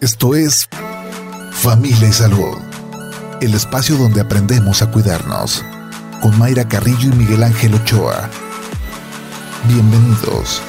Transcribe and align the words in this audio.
Esto 0.00 0.34
es 0.34 0.66
Familia 1.52 2.08
y 2.08 2.12
Salud, 2.12 2.56
el 3.42 3.52
espacio 3.52 3.98
donde 3.98 4.22
aprendemos 4.22 4.80
a 4.80 4.90
cuidarnos, 4.90 5.62
con 6.22 6.38
Mayra 6.38 6.66
Carrillo 6.66 7.10
y 7.12 7.16
Miguel 7.16 7.42
Ángel 7.42 7.74
Ochoa. 7.74 8.30
Bienvenidos. 9.68 10.62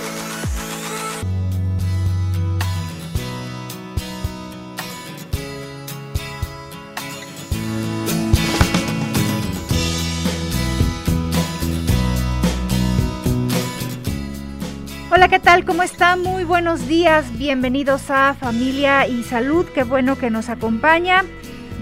Muy 16.24 16.44
buenos 16.44 16.88
días. 16.88 17.26
Bienvenidos 17.38 18.12
a 18.12 18.36
Familia 18.36 19.08
y 19.08 19.24
Salud. 19.24 19.66
Qué 19.74 19.84
bueno 19.84 20.18
que 20.18 20.30
nos 20.30 20.50
acompaña. 20.50 21.24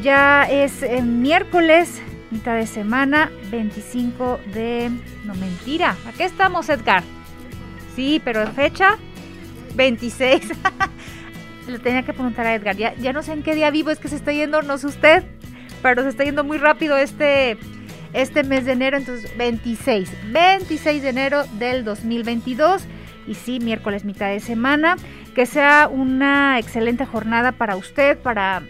Ya 0.01 0.43
es 0.43 0.81
eh, 0.81 1.01
miércoles, 1.01 2.01
mitad 2.31 2.55
de 2.55 2.65
semana, 2.65 3.31
25 3.51 4.39
de... 4.53 4.91
No, 5.25 5.35
mentira. 5.35 5.97
¿A 6.05 6.23
estamos, 6.23 6.69
Edgar? 6.69 7.03
Sí, 7.95 8.21
pero 8.23 8.41
en 8.41 8.53
fecha 8.53 8.97
26. 9.75 10.51
Le 11.67 11.79
tenía 11.79 12.03
que 12.03 12.13
preguntar 12.13 12.45
a 12.45 12.55
Edgar. 12.55 12.77
Ya, 12.77 12.95
ya 12.95 13.11
no 13.11 13.23
sé 13.23 13.33
en 13.33 13.43
qué 13.43 13.55
día 13.55 13.71
vivo, 13.71 13.89
es 13.89 13.99
que 13.99 14.07
se 14.07 14.15
está 14.15 14.31
yendo, 14.31 14.61
no 14.61 14.77
sé 14.77 14.87
usted, 14.87 15.23
pero 15.81 16.03
se 16.03 16.09
está 16.09 16.23
yendo 16.23 16.45
muy 16.45 16.57
rápido 16.57 16.97
este, 16.97 17.57
este 18.13 18.43
mes 18.43 18.63
de 18.65 18.71
enero. 18.71 18.97
Entonces, 18.97 19.35
26. 19.37 20.09
26 20.31 21.03
de 21.03 21.09
enero 21.09 21.43
del 21.57 21.83
2022 21.83 22.87
y 23.29 23.35
sí, 23.35 23.59
miércoles 23.59 24.03
mitad 24.03 24.29
de 24.29 24.39
semana. 24.39 24.97
Que 25.35 25.45
sea 25.45 25.87
una 25.89 26.59
excelente 26.59 27.05
jornada 27.05 27.51
para 27.51 27.75
usted, 27.75 28.17
para, 28.17 28.63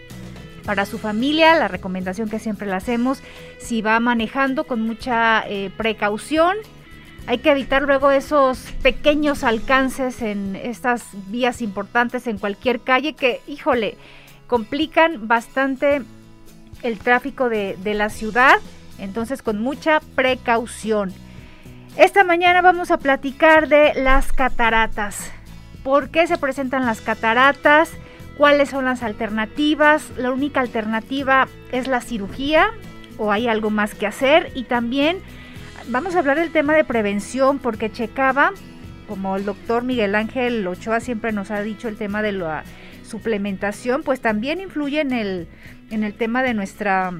para 0.64 0.84
su 0.86 0.98
familia. 0.98 1.56
La 1.56 1.66
recomendación 1.66 2.28
que 2.28 2.38
siempre 2.38 2.66
le 2.68 2.74
hacemos, 2.74 3.22
si 3.58 3.82
va 3.82 3.98
manejando 3.98 4.64
con 4.64 4.82
mucha 4.82 5.42
eh, 5.48 5.70
precaución. 5.76 6.56
Hay 7.26 7.38
que 7.38 7.50
evitar 7.50 7.82
luego 7.82 8.10
esos 8.10 8.58
pequeños 8.82 9.44
alcances 9.44 10.20
en 10.22 10.56
estas 10.56 11.04
vías 11.28 11.62
importantes 11.62 12.26
en 12.26 12.38
cualquier 12.38 12.80
calle 12.80 13.14
que, 13.14 13.40
híjole, 13.46 13.96
complican 14.46 15.26
bastante 15.28 16.02
el 16.82 16.98
tráfico 16.98 17.48
de, 17.48 17.76
de 17.82 17.94
la 17.94 18.10
ciudad. 18.10 18.56
Entonces, 18.98 19.42
con 19.42 19.60
mucha 19.60 20.00
precaución. 20.14 21.12
Esta 21.96 22.22
mañana 22.24 22.62
vamos 22.62 22.90
a 22.92 22.98
platicar 22.98 23.68
de 23.68 23.92
las 23.94 24.32
cataratas. 24.32 25.30
¿Por 25.82 26.10
qué 26.10 26.26
se 26.26 26.38
presentan 26.38 26.86
las 26.86 27.00
cataratas? 27.00 27.90
¿Cuáles 28.38 28.70
son 28.70 28.84
las 28.84 29.02
alternativas? 29.02 30.10
La 30.16 30.30
única 30.30 30.60
alternativa 30.60 31.48
es 31.72 31.88
la 31.88 32.00
cirugía 32.00 32.70
o 33.18 33.32
hay 33.32 33.48
algo 33.48 33.70
más 33.70 33.94
que 33.94 34.06
hacer. 34.06 34.52
Y 34.54 34.64
también 34.64 35.18
vamos 35.88 36.14
a 36.14 36.20
hablar 36.20 36.38
del 36.38 36.52
tema 36.52 36.74
de 36.74 36.84
prevención 36.84 37.58
porque 37.58 37.90
checaba, 37.90 38.52
como 39.08 39.36
el 39.36 39.44
doctor 39.44 39.82
Miguel 39.82 40.14
Ángel 40.14 40.66
Ochoa 40.66 41.00
siempre 41.00 41.32
nos 41.32 41.50
ha 41.50 41.60
dicho 41.60 41.88
el 41.88 41.96
tema 41.96 42.22
de 42.22 42.32
la 42.32 42.62
suplementación, 43.02 44.04
pues 44.04 44.20
también 44.20 44.60
influye 44.60 45.00
en 45.00 45.12
el, 45.12 45.48
en 45.90 46.04
el 46.04 46.14
tema 46.14 46.44
de 46.44 46.54
nuestra, 46.54 47.12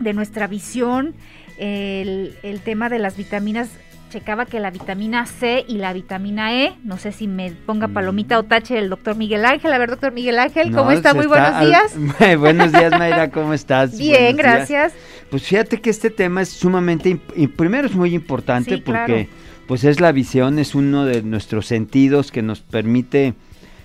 de 0.00 0.12
nuestra 0.12 0.48
visión, 0.48 1.14
el, 1.56 2.36
el 2.42 2.60
tema 2.60 2.88
de 2.88 2.98
las 2.98 3.16
vitaminas 3.16 3.70
checaba 4.08 4.46
que 4.46 4.60
la 4.60 4.70
vitamina 4.70 5.26
C 5.26 5.64
y 5.66 5.76
la 5.78 5.92
vitamina 5.92 6.54
E, 6.54 6.74
no 6.84 6.98
sé 6.98 7.12
si 7.12 7.28
me 7.28 7.52
ponga 7.52 7.88
palomita 7.88 8.38
o 8.38 8.42
tache 8.42 8.78
el 8.78 8.88
doctor 8.88 9.16
Miguel 9.16 9.44
Ángel. 9.44 9.72
A 9.72 9.78
ver, 9.78 9.90
doctor 9.90 10.12
Miguel 10.12 10.38
Ángel, 10.38 10.72
¿cómo 10.74 10.90
está? 10.90 11.14
Muy 11.14 11.26
buenos 11.26 11.60
días. 11.60 11.94
buenos 12.38 12.72
días, 12.72 12.92
Mayra, 12.98 13.30
¿cómo 13.30 13.54
estás? 13.54 13.98
Bien, 13.98 14.36
gracias. 14.36 14.92
Pues 15.30 15.42
fíjate 15.42 15.80
que 15.80 15.90
este 15.90 16.10
tema 16.10 16.42
es 16.42 16.48
sumamente, 16.48 17.20
primero 17.56 17.86
es 17.86 17.94
muy 17.94 18.14
importante 18.14 18.78
porque 18.78 19.28
pues 19.66 19.84
es 19.84 20.00
la 20.00 20.12
visión, 20.12 20.58
es 20.58 20.74
uno 20.74 21.04
de 21.04 21.22
nuestros 21.22 21.66
sentidos 21.66 22.32
que 22.32 22.42
nos 22.42 22.60
permite 22.60 23.34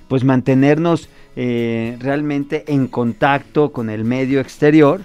pues 0.07 0.23
mantenernos 0.23 1.09
eh, 1.35 1.97
realmente 1.99 2.63
en 2.67 2.87
contacto 2.87 3.71
con 3.71 3.89
el 3.89 4.05
medio 4.05 4.39
exterior. 4.39 5.01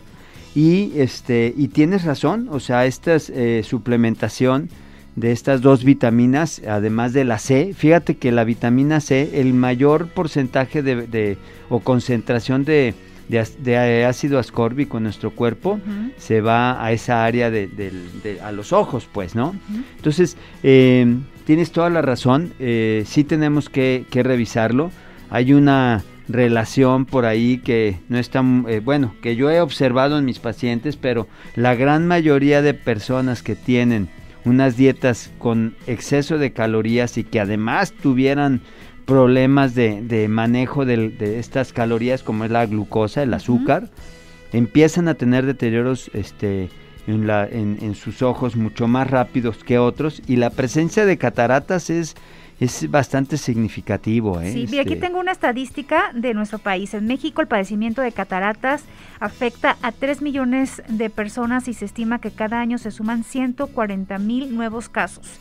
Y, 0.54 0.92
este, 0.96 1.52
y 1.56 1.68
tienes 1.68 2.04
razón, 2.04 2.48
o 2.50 2.58
sea, 2.58 2.84
esta 2.86 3.16
eh, 3.16 3.62
suplementación 3.64 4.70
de 5.18 5.32
estas 5.32 5.60
dos 5.62 5.84
vitaminas, 5.84 6.62
además 6.66 7.12
de 7.12 7.24
la 7.24 7.38
C. 7.38 7.72
Fíjate 7.76 8.16
que 8.16 8.30
la 8.30 8.44
vitamina 8.44 9.00
C, 9.00 9.40
el 9.40 9.52
mayor 9.52 10.08
porcentaje 10.08 10.82
de, 10.82 11.38
o 11.68 11.80
concentración 11.80 12.64
de, 12.64 12.94
de, 13.28 14.04
ácido 14.04 14.38
ascórbico 14.38 14.98
en 14.98 15.04
nuestro 15.04 15.32
cuerpo 15.32 15.80
se 16.18 16.40
va 16.40 16.84
a 16.84 16.92
esa 16.92 17.24
área 17.24 17.50
de, 17.50 18.38
a 18.42 18.52
los 18.52 18.72
ojos, 18.72 19.08
pues, 19.10 19.34
¿no? 19.34 19.56
Entonces, 19.96 20.36
eh, 20.62 21.16
tienes 21.44 21.72
toda 21.72 21.90
la 21.90 22.02
razón, 22.02 22.52
eh, 22.60 23.02
sí 23.06 23.24
tenemos 23.24 23.68
que, 23.68 24.04
que, 24.10 24.22
revisarlo. 24.22 24.92
Hay 25.30 25.52
una 25.52 26.04
relación 26.28 27.06
por 27.06 27.24
ahí 27.24 27.58
que 27.58 27.98
no 28.08 28.18
está, 28.18 28.44
eh, 28.68 28.80
bueno, 28.84 29.14
que 29.20 29.34
yo 29.34 29.50
he 29.50 29.60
observado 29.60 30.18
en 30.18 30.24
mis 30.24 30.38
pacientes, 30.38 30.96
pero 30.96 31.26
la 31.56 31.74
gran 31.74 32.06
mayoría 32.06 32.62
de 32.62 32.74
personas 32.74 33.42
que 33.42 33.56
tienen 33.56 34.08
unas 34.44 34.76
dietas 34.76 35.30
con 35.38 35.74
exceso 35.86 36.38
de 36.38 36.52
calorías 36.52 37.18
y 37.18 37.24
que 37.24 37.40
además 37.40 37.92
tuvieran 37.92 38.60
problemas 39.06 39.74
de, 39.74 40.26
manejo 40.28 40.84
de, 40.84 41.38
estas 41.38 41.72
calorías 41.72 42.22
como 42.22 42.44
es 42.44 42.50
la 42.50 42.66
glucosa, 42.66 43.22
el 43.22 43.32
azúcar, 43.32 43.88
empiezan 44.52 45.08
a 45.08 45.14
tener 45.14 45.46
deterioros 45.46 46.10
este, 46.12 46.68
en, 47.06 47.26
la, 47.26 47.46
en, 47.46 47.94
sus 47.94 48.20
ojos 48.22 48.54
mucho 48.54 48.86
más 48.86 49.10
rápidos 49.10 49.64
que 49.64 49.78
otros 49.78 50.22
y 50.26 50.36
la 50.36 50.50
presencia 50.50 51.06
de 51.06 51.16
cataratas 51.16 51.88
es 51.88 52.16
es 52.60 52.90
bastante 52.90 53.36
significativo. 53.36 54.40
¿eh? 54.40 54.52
Sí, 54.52 54.66
y 54.70 54.78
aquí 54.78 54.94
este 54.94 55.06
tengo 55.06 55.20
una 55.20 55.32
estadística 55.32 56.10
de 56.14 56.34
nuestro 56.34 56.58
país. 56.58 56.92
En 56.94 57.06
México 57.06 57.40
el 57.40 57.48
padecimiento 57.48 58.02
de 58.02 58.12
cataratas 58.12 58.84
afecta 59.20 59.76
a 59.82 59.92
3 59.92 60.22
millones 60.22 60.82
de 60.88 61.08
personas 61.10 61.68
y 61.68 61.74
se 61.74 61.84
estima 61.84 62.20
que 62.20 62.30
cada 62.30 62.60
año 62.60 62.78
se 62.78 62.90
suman 62.90 63.22
140 63.22 64.18
mil 64.18 64.54
nuevos 64.54 64.88
casos. 64.88 65.38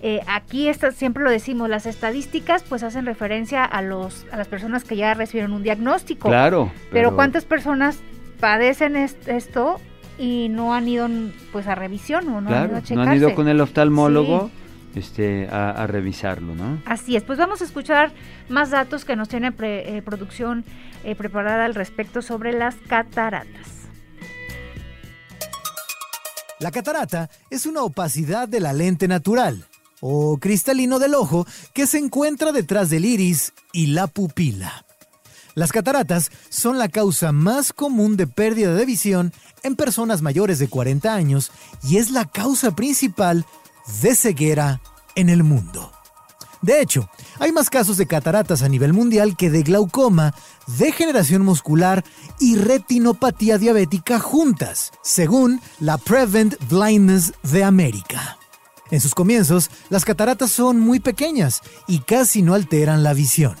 Eh, 0.00 0.20
aquí 0.26 0.68
está, 0.68 0.92
siempre 0.92 1.24
lo 1.24 1.30
decimos, 1.30 1.70
las 1.70 1.86
estadísticas 1.86 2.62
pues 2.62 2.82
hacen 2.82 3.06
referencia 3.06 3.64
a, 3.64 3.80
los, 3.80 4.26
a 4.30 4.36
las 4.36 4.48
personas 4.48 4.84
que 4.84 4.96
ya 4.96 5.14
recibieron 5.14 5.52
un 5.52 5.62
diagnóstico. 5.62 6.28
Claro. 6.28 6.70
Pero, 6.92 7.14
¿cuántas 7.14 7.46
personas 7.46 8.00
padecen 8.38 8.96
esto 8.96 9.80
y 10.18 10.48
no 10.50 10.74
han 10.74 10.86
ido 10.88 11.08
pues 11.52 11.66
a 11.68 11.74
revisión 11.74 12.28
o 12.28 12.42
no 12.42 12.50
han 12.50 12.68
ido 12.68 12.76
a 12.76 12.82
checarse? 12.82 12.94
No 12.96 13.02
han 13.02 13.16
ido 13.16 13.34
con 13.34 13.48
el 13.48 13.62
oftalmólogo 13.62 14.50
este, 14.96 15.48
a, 15.48 15.86
revisarlo, 15.86 16.54
¿no? 16.54 16.82
Así 16.86 17.16
es, 17.16 17.22
pues 17.22 17.38
vamos 17.38 17.60
a 17.60 17.64
escuchar 17.64 18.12
más 18.48 18.70
datos 18.70 19.04
que 19.04 19.16
nos 19.16 19.28
tiene 19.28 19.52
eh, 19.58 20.02
producción 20.04 20.64
eh, 21.04 21.14
preparada 21.14 21.64
al 21.64 21.74
respecto 21.74 22.22
sobre 22.22 22.52
las 22.52 22.74
cataratas. 22.88 23.74
La 26.60 26.70
catarata 26.70 27.28
es 27.50 27.66
una 27.66 27.82
opacidad 27.82 28.48
de 28.48 28.60
la 28.60 28.72
lente 28.72 29.08
natural 29.08 29.66
o 30.00 30.38
cristalino 30.38 30.98
del 30.98 31.14
ojo 31.14 31.46
que 31.72 31.86
se 31.86 31.98
encuentra 31.98 32.52
detrás 32.52 32.90
del 32.90 33.04
iris 33.04 33.52
y 33.72 33.88
la 33.88 34.06
pupila. 34.06 34.84
Las 35.54 35.72
cataratas 35.72 36.30
son 36.48 36.78
la 36.78 36.88
causa 36.88 37.32
más 37.32 37.72
común 37.72 38.16
de 38.16 38.26
pérdida 38.26 38.74
de 38.74 38.86
visión 38.86 39.32
en 39.62 39.76
personas 39.76 40.20
mayores 40.20 40.58
de 40.58 40.68
40 40.68 41.14
años 41.14 41.52
y 41.82 41.98
es 41.98 42.10
la 42.10 42.24
causa 42.24 42.74
principal 42.74 43.46
de 44.02 44.14
ceguera 44.14 44.80
en 45.14 45.28
el 45.28 45.44
mundo. 45.44 45.92
De 46.64 46.80
hecho, 46.80 47.10
hay 47.38 47.52
más 47.52 47.68
casos 47.68 47.98
de 47.98 48.06
cataratas 48.06 48.62
a 48.62 48.70
nivel 48.70 48.94
mundial 48.94 49.36
que 49.36 49.50
de 49.50 49.62
glaucoma, 49.62 50.34
degeneración 50.78 51.42
muscular 51.42 52.02
y 52.40 52.56
retinopatía 52.56 53.58
diabética 53.58 54.18
juntas, 54.18 54.90
según 55.02 55.60
la 55.78 55.98
Prevent 55.98 56.54
Blindness 56.70 57.34
de 57.42 57.64
América. 57.64 58.38
En 58.90 59.02
sus 59.02 59.14
comienzos, 59.14 59.70
las 59.90 60.06
cataratas 60.06 60.52
son 60.52 60.80
muy 60.80 61.00
pequeñas 61.00 61.60
y 61.86 61.98
casi 61.98 62.40
no 62.40 62.54
alteran 62.54 63.02
la 63.02 63.12
visión. 63.12 63.56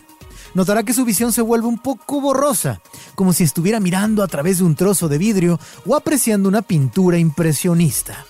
Notará 0.54 0.82
que 0.82 0.94
su 0.94 1.04
visión 1.04 1.30
se 1.30 1.42
vuelve 1.42 1.66
un 1.66 1.78
poco 1.78 2.22
borrosa, 2.22 2.80
como 3.14 3.34
si 3.34 3.44
estuviera 3.44 3.80
mirando 3.80 4.22
a 4.22 4.28
través 4.28 4.58
de 4.58 4.64
un 4.64 4.76
trozo 4.76 5.08
de 5.08 5.18
vidrio 5.18 5.60
o 5.84 5.94
apreciando 5.94 6.48
una 6.48 6.62
pintura 6.62 7.18
impresionista. 7.18 8.24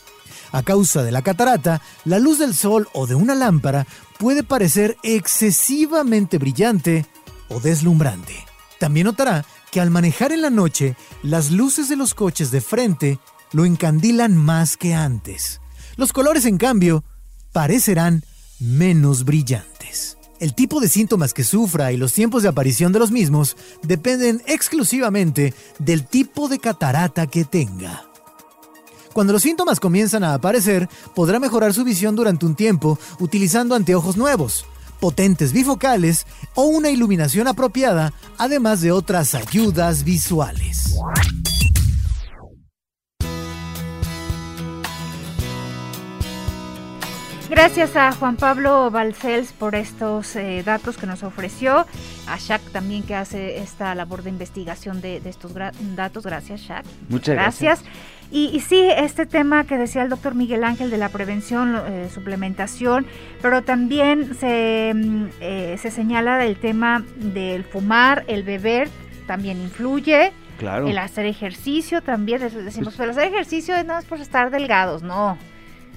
A 0.55 0.62
causa 0.62 1.03
de 1.03 1.11
la 1.11 1.23
catarata, 1.23 1.83
la 2.05 2.21
luz 2.21 2.39
del 2.39 2.55
sol 2.55 2.87
o 2.93 3.09
de 3.09 3.17
una 3.17 3.35
lámpara 3.35 3.89
puede 4.21 4.45
parecer 4.45 4.97
excesivamente 5.03 6.39
brillante 6.39 7.06
o 7.49 7.59
deslumbrante. 7.59 8.35
También 8.79 9.06
notará 9.06 9.45
que 9.73 9.81
al 9.81 9.91
manejar 9.91 10.31
en 10.31 10.43
la 10.43 10.51
noche, 10.51 10.95
las 11.25 11.51
luces 11.51 11.89
de 11.89 11.97
los 11.97 12.15
coches 12.15 12.53
de 12.53 12.61
frente 12.61 13.19
lo 13.51 13.65
encandilan 13.65 14.37
más 14.37 14.77
que 14.77 14.95
antes. 14.95 15.61
Los 15.97 16.12
colores, 16.12 16.45
en 16.45 16.56
cambio, 16.56 17.03
parecerán 17.53 18.23
menos 18.61 19.25
brillantes. 19.25 20.19
El 20.39 20.55
tipo 20.55 20.79
de 20.79 20.89
síntomas 20.89 21.35
que 21.35 21.43
sufra 21.43 21.91
y 21.91 21.97
los 21.97 22.12
tiempos 22.12 22.45
de 22.45 22.51
aparición 22.51 22.93
de 22.93 23.01
los 23.01 23.11
mismos 23.11 23.56
dependen 23.83 24.41
exclusivamente 24.47 25.53
del 25.81 26.06
tipo 26.06 26.49
de 26.49 26.61
catarata 26.61 27.27
que 27.27 27.45
tenga. 27.45 28.05
Cuando 29.15 29.33
los 29.33 29.43
síntomas 29.43 29.79
comienzan 29.79 30.25
a 30.25 30.35
aparecer, 30.35 30.89
podrá 31.15 31.39
mejorar 31.39 31.73
su 31.73 31.85
visión 31.85 32.17
durante 32.17 32.47
un 32.47 32.57
tiempo 32.57 32.99
utilizando 33.21 33.77
anteojos 33.77 34.17
nuevos, 34.17 34.67
potentes 34.99 35.53
bifocales 35.53 36.27
o 36.57 36.65
una 36.65 36.91
iluminación 36.91 37.47
apropiada, 37.47 38.13
además 38.39 38.81
de 38.81 38.91
otras 38.91 39.37
ayudas 39.37 40.03
visuales. 40.03 40.97
Gracias 47.49 47.95
a 47.95 48.11
Juan 48.11 48.35
Pablo 48.35 48.91
Balcells 48.91 49.53
por 49.53 49.77
estos 49.77 50.35
eh, 50.35 50.65
datos 50.65 50.97
que 50.97 51.07
nos 51.07 51.23
ofreció, 51.23 51.87
a 52.27 52.37
Shaq 52.37 52.61
también 52.73 53.05
que 53.05 53.15
hace 53.15 53.59
esta 53.59 53.95
labor 53.95 54.25
de 54.25 54.31
investigación 54.31 55.01
de, 55.01 55.23
estos 55.25 55.53
datos. 55.95 56.25
Gracias, 56.25 56.63
Shaq. 56.63 56.85
Muchas 57.09 57.37
gracias. 57.37 57.85
Y, 58.37 58.59
sí, 58.59 58.89
este 58.97 59.27
tema 59.27 59.63
que 59.63 59.79
decía 59.79 60.03
el 60.03 60.09
doctor 60.09 60.35
Miguel 60.35 60.65
Ángel 60.65 60.91
de 60.91 60.99
la 60.99 61.09
prevención, 61.09 61.81
eh, 61.87 62.09
suplementación, 62.13 63.07
pero 63.41 63.63
también 63.63 64.35
se, 64.35 64.91
mm, 64.93 65.27
eh, 65.41 65.77
se 65.79 65.93
señala 65.93 66.37
del 66.37 66.57
tema 66.57 67.05
del 67.15 67.63
fumar, 67.63 68.25
el 68.27 68.43
beber, 68.43 68.89
también 69.29 69.61
influye. 69.61 70.33
Claro. 70.59 70.89
El 70.89 70.99
hacer 70.99 71.27
ejercicio 71.27 72.03
también, 72.03 72.41
decimos, 72.41 72.95
pero 72.97 73.13
hacer 73.13 73.29
ejercicio 73.33 73.77
es 73.77 73.85
nada 73.87 74.01
más 74.01 74.05
por 74.05 74.19
estar 74.19 74.51
delgados, 74.51 75.05
no. 75.05 75.39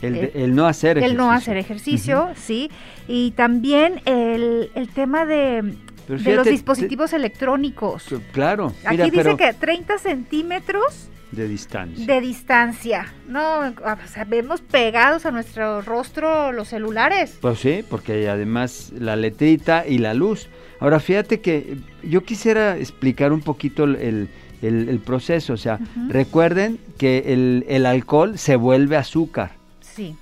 El, 0.03 0.29
el, 0.35 0.53
no 0.53 0.67
hacer 0.67 0.99
ejercicio. 0.99 1.11
El 1.11 1.17
no 1.17 1.31
hacer 1.31 1.57
ejercicio, 1.57 2.29
sí. 2.35 2.69
Y 3.07 3.31
también 3.31 3.99
el, 4.05 4.69
el 4.75 4.89
tema 4.89 5.25
de, 5.25 5.75
de 6.07 6.35
los 6.35 6.45
dispositivos 6.45 7.13
electrónicos. 7.13 8.05
Claro. 8.31 8.73
Aquí 8.85 9.09
dice 9.09 9.35
que 9.35 9.53
30 9.53 9.97
centímetros 9.97 11.09
de 11.31 11.47
distancia. 11.47 12.05
De 12.05 12.21
distancia. 12.21 13.13
No, 13.27 13.59
o 13.59 14.07
sea, 14.07 14.23
vemos 14.25 14.61
pegados 14.61 15.25
a 15.25 15.31
nuestro 15.31 15.81
rostro 15.81 16.51
los 16.51 16.69
celulares. 16.69 17.37
Pues 17.41 17.59
sí, 17.59 17.83
porque 17.89 18.29
además 18.29 18.91
la 18.97 19.15
letrita 19.15 19.85
y 19.87 19.97
la 19.97 20.13
luz. 20.13 20.47
Ahora, 20.79 20.99
fíjate 20.99 21.41
que 21.41 21.77
yo 22.03 22.23
quisiera 22.23 22.77
explicar 22.77 23.33
un 23.33 23.41
poquito 23.41 23.83
el, 23.83 24.29
el, 24.61 24.99
proceso. 24.99 25.53
O 25.53 25.57
sea, 25.57 25.79
recuerden 26.07 26.79
que 26.97 27.33
el, 27.33 27.65
el 27.67 27.85
alcohol 27.85 28.37
se 28.37 28.55
vuelve 28.55 28.95
azúcar. 28.95 29.51
Sí. 29.81 30.15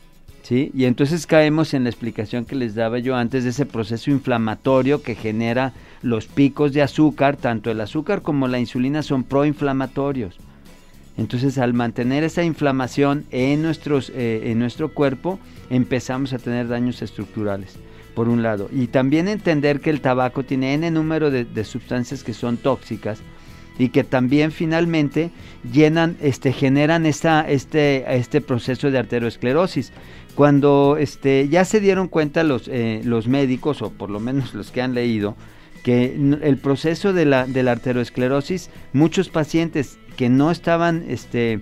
¿Sí? 0.44 0.72
Y 0.76 0.86
entonces 0.86 1.26
caemos 1.26 1.74
en 1.74 1.84
la 1.84 1.90
explicación 1.90 2.46
que 2.46 2.56
les 2.56 2.76
daba 2.76 3.00
yo 3.00 3.16
antes 3.16 3.44
de 3.44 3.50
ese 3.50 3.66
proceso 3.66 4.12
inflamatorio 4.12 5.02
que 5.02 5.16
genera 5.16 5.74
los 6.04 6.28
picos 6.28 6.72
de 6.72 6.84
azúcar, 6.84 7.36
tanto 7.36 7.72
el 7.72 7.82
azúcar 7.82 8.22
como 8.22 8.48
la 8.48 8.60
insulina 8.60 9.02
son 9.02 9.24
proinflamatorios. 9.24 10.38
Entonces 11.18 11.58
al 11.58 11.74
mantener 11.74 12.24
esa 12.24 12.44
inflamación 12.44 13.26
en, 13.32 13.62
nuestros, 13.62 14.12
eh, 14.14 14.52
en 14.52 14.60
nuestro 14.60 14.94
cuerpo 14.94 15.40
empezamos 15.70 16.34
a 16.34 16.40
tener 16.40 16.68
daños 16.68 17.02
estructurales, 17.02 17.78
por 18.14 18.28
un 18.28 18.44
lado. 18.44 18.70
Y 18.72 18.88
también 18.88 19.28
entender 19.28 19.80
que 19.80 19.90
el 19.90 20.02
tabaco 20.02 20.44
tiene 20.44 20.74
n 20.74 20.92
número 20.92 21.32
de, 21.32 21.64
sustancias 21.64 22.24
que 22.24 22.34
son 22.34 22.58
tóxicas 22.58 23.20
y 23.78 23.90
que 23.90 24.04
también 24.04 24.52
finalmente 24.52 25.32
llenan, 25.72 26.18
este, 26.22 26.52
generan 26.52 27.06
esta, 27.06 27.50
este, 27.50 28.06
este 28.16 28.42
proceso 28.42 28.92
de 28.92 29.00
arteriosclerosis. 29.00 29.92
Cuando 30.36 30.98
este, 31.00 31.48
ya 31.48 31.64
se 31.64 31.80
dieron 31.80 32.10
cuenta 32.10 32.44
los, 32.44 32.68
eh, 32.68 33.02
los 33.06 33.28
médicos, 33.28 33.82
o 33.82 33.90
por 33.90 34.10
lo 34.10 34.20
menos 34.20 34.54
los 34.54 34.72
que 34.72 34.82
han 34.82 34.94
leído, 34.94 35.36
que 35.86 36.16
el 36.42 36.58
proceso 36.58 37.14
de 37.14 37.26
la, 37.26 37.46
de 37.46 37.62
la 37.62 37.74
arteriosclerosis, 37.74 38.72
muchos 38.92 39.30
pacientes 39.30 40.00
que 40.18 40.30
no 40.30 40.50
estaban, 40.50 41.06
este, 41.08 41.60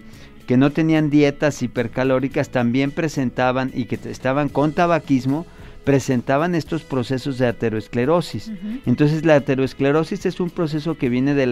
que 0.48 0.56
no 0.56 0.72
tenían 0.72 1.10
dietas 1.10 1.62
hipercalóricas, 1.62 2.48
también 2.48 2.92
presentaban 2.92 3.72
y 3.74 3.84
que 3.84 4.00
estaban 4.10 4.48
con 4.48 4.72
tabaquismo, 4.72 5.46
presentaban 5.84 6.56
estos 6.56 6.84
procesos 6.84 7.38
de 7.38 7.48
aterosclerosis. 7.48 8.54
Entonces 8.86 9.26
la 9.26 9.36
aterosclerosis 9.36 10.26
es 10.26 10.40
un 10.40 10.52
proceso 10.52 10.98
que 10.98 11.10
viene 11.10 11.34
del, 11.34 11.50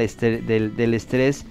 del, 0.48 0.94
estrés, 0.94 1.44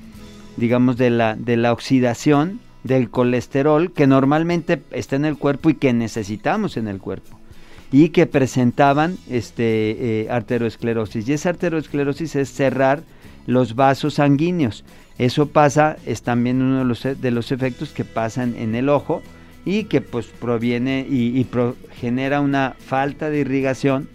digamos, 0.56 0.96
de 0.96 1.10
la, 1.10 1.36
de 1.36 1.58
la 1.58 1.74
oxidación 1.74 2.60
del 2.82 3.10
colesterol 3.10 3.92
que 3.92 4.06
normalmente 4.06 4.80
está 4.90 5.16
en 5.16 5.26
el 5.26 5.36
cuerpo 5.36 5.68
y 5.68 5.74
que 5.74 5.92
necesitamos 5.92 6.78
en 6.78 6.88
el 6.88 6.98
cuerpo 6.98 7.39
y 7.92 8.10
que 8.10 8.26
presentaban 8.26 9.16
este 9.28 10.22
eh, 10.22 10.30
arteriosclerosis. 10.30 11.28
Y 11.28 11.32
esa 11.32 11.50
arteriosclerosis 11.50 12.36
es 12.36 12.52
cerrar 12.52 13.02
los 13.46 13.74
vasos 13.74 14.14
sanguíneos. 14.14 14.84
Eso 15.18 15.46
pasa 15.46 15.96
es 16.06 16.22
también 16.22 16.62
uno 16.62 16.78
de 16.78 16.84
los, 16.84 17.02
de 17.02 17.30
los 17.30 17.52
efectos 17.52 17.90
que 17.90 18.04
pasan 18.04 18.54
en 18.56 18.74
el 18.74 18.88
ojo 18.88 19.22
y 19.64 19.84
que 19.84 20.00
pues 20.00 20.26
proviene 20.26 21.06
y, 21.08 21.46
genera 21.92 22.40
una 22.40 22.74
falta 22.78 23.28
de 23.28 23.40
irrigación, 23.40 24.08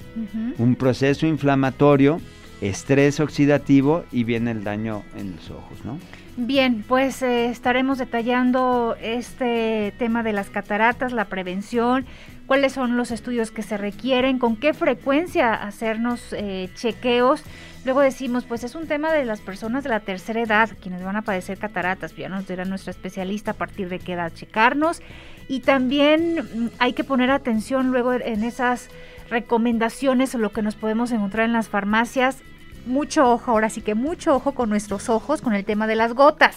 un 0.58 0.76
proceso 0.76 1.28
inflamatorio, 1.28 2.20
estrés 2.62 3.20
oxidativo 3.20 4.06
y 4.12 4.24
viene 4.24 4.52
el 4.52 4.64
daño 4.64 5.04
en 5.16 5.36
los 5.36 5.52
ojos, 5.52 5.84
¿no? 5.84 6.00
Bien, 6.38 6.84
pues 6.86 7.22
eh, 7.22 7.46
estaremos 7.46 7.98
detallando 7.98 8.98
este 9.02 9.94
tema 9.98 10.22
de 10.22 10.34
las 10.34 10.50
cataratas, 10.50 11.14
la 11.14 11.26
prevención, 11.26 12.06
cuáles 12.46 12.74
son 12.74 12.98
los 12.98 13.12
estudios 13.12 13.52
que 13.52 13.62
se 13.62 13.78
requieren, 13.78 14.38
con 14.38 14.58
qué 14.58 14.74
frecuencia 14.74 15.54
hacernos 15.54 16.34
eh, 16.34 16.70
chequeos. 16.76 17.42
Luego 17.86 18.02
decimos, 18.02 18.44
pues 18.44 18.66
es 18.66 18.76
un 18.76 18.86
tema 18.86 19.14
de 19.14 19.24
las 19.24 19.40
personas 19.40 19.86
de 19.86 19.92
la 19.92 20.02
tercera 20.02 20.42
edad, 20.42 20.70
quienes 20.82 21.06
van 21.06 21.16
a 21.16 21.22
padecer 21.22 21.58
cataratas, 21.58 22.14
ya 22.18 22.28
nos 22.28 22.46
dirá 22.46 22.66
nuestra 22.66 22.92
especialista 22.92 23.52
a 23.52 23.54
partir 23.56 23.88
de 23.88 24.00
qué 24.00 24.14
edad 24.14 24.34
checarnos. 24.34 25.02
Y 25.48 25.62
también 25.62 26.40
mm, 26.40 26.70
hay 26.80 26.92
que 26.92 27.06
poner 27.06 27.32
atención 27.32 27.92
luego 27.92 28.12
en 28.12 28.44
esas 28.44 28.90
recomendaciones 29.30 30.36
o 30.36 30.38
lo 30.38 30.52
que 30.52 30.62
nos 30.62 30.76
podemos 30.76 31.14
encontrar 31.14 31.46
en 31.46 31.54
las 31.54 31.70
farmacias 31.70 32.44
mucho 32.86 33.30
ojo, 33.32 33.52
ahora 33.52 33.70
sí 33.70 33.82
que 33.82 33.96
mucho 33.96 34.36
ojo 34.36 34.54
con 34.54 34.70
nuestros 34.70 35.10
ojos 35.10 35.42
con 35.42 35.54
el 35.54 35.66
tema 35.66 35.88
de 35.88 35.96
las 35.96 36.14
gotas. 36.14 36.56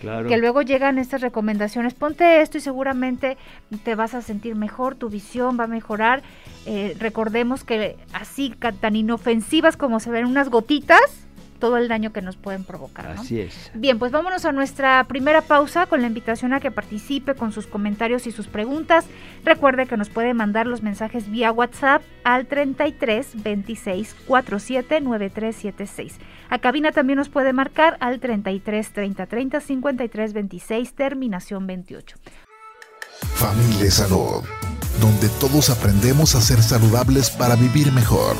Que 0.00 0.36
luego 0.36 0.62
llegan 0.62 0.96
estas 0.96 1.20
recomendaciones, 1.22 1.92
ponte 1.92 2.40
esto 2.40 2.56
y 2.56 2.60
seguramente 2.60 3.36
te 3.82 3.96
vas 3.96 4.14
a 4.14 4.22
sentir 4.22 4.54
mejor, 4.54 4.94
tu 4.94 5.08
visión 5.08 5.58
va 5.58 5.64
a 5.64 5.66
mejorar. 5.66 6.22
Eh, 6.66 6.96
recordemos 7.00 7.64
que 7.64 7.96
así 8.12 8.54
tan 8.80 8.94
inofensivas 8.94 9.76
como 9.76 9.98
se 9.98 10.10
ven 10.10 10.26
unas 10.26 10.50
gotitas, 10.50 11.27
todo 11.58 11.76
el 11.76 11.88
daño 11.88 12.12
que 12.12 12.22
nos 12.22 12.36
pueden 12.36 12.64
provocar. 12.64 13.06
Así 13.08 13.40
es. 13.40 13.70
Bien, 13.74 13.98
pues 13.98 14.12
vámonos 14.12 14.44
a 14.44 14.52
nuestra 14.52 15.04
primera 15.04 15.42
pausa 15.42 15.86
con 15.86 16.00
la 16.00 16.06
invitación 16.06 16.52
a 16.52 16.60
que 16.60 16.70
participe 16.70 17.34
con 17.34 17.52
sus 17.52 17.66
comentarios 17.66 18.26
y 18.26 18.32
sus 18.32 18.46
preguntas. 18.46 19.06
Recuerde 19.44 19.86
que 19.86 19.96
nos 19.96 20.08
puede 20.08 20.34
mandar 20.34 20.66
los 20.66 20.82
mensajes 20.82 21.30
vía 21.30 21.52
WhatsApp 21.52 22.02
al 22.24 22.46
33 22.46 23.42
26 23.42 24.14
47 24.26 25.00
9376. 25.00 26.18
A 26.50 26.58
cabina 26.58 26.92
también 26.92 27.18
nos 27.18 27.28
puede 27.28 27.52
marcar 27.52 27.96
al 28.00 28.20
33 28.20 28.92
30 28.92 29.26
30 29.26 29.60
53 29.60 30.32
26 30.32 30.94
terminación 30.94 31.66
28. 31.66 32.16
Familia 33.34 33.90
Salud, 33.90 34.42
donde 35.00 35.28
todos 35.40 35.70
aprendemos 35.70 36.34
a 36.34 36.40
ser 36.40 36.62
saludables 36.62 37.30
para 37.30 37.56
vivir 37.56 37.92
mejor. 37.92 38.36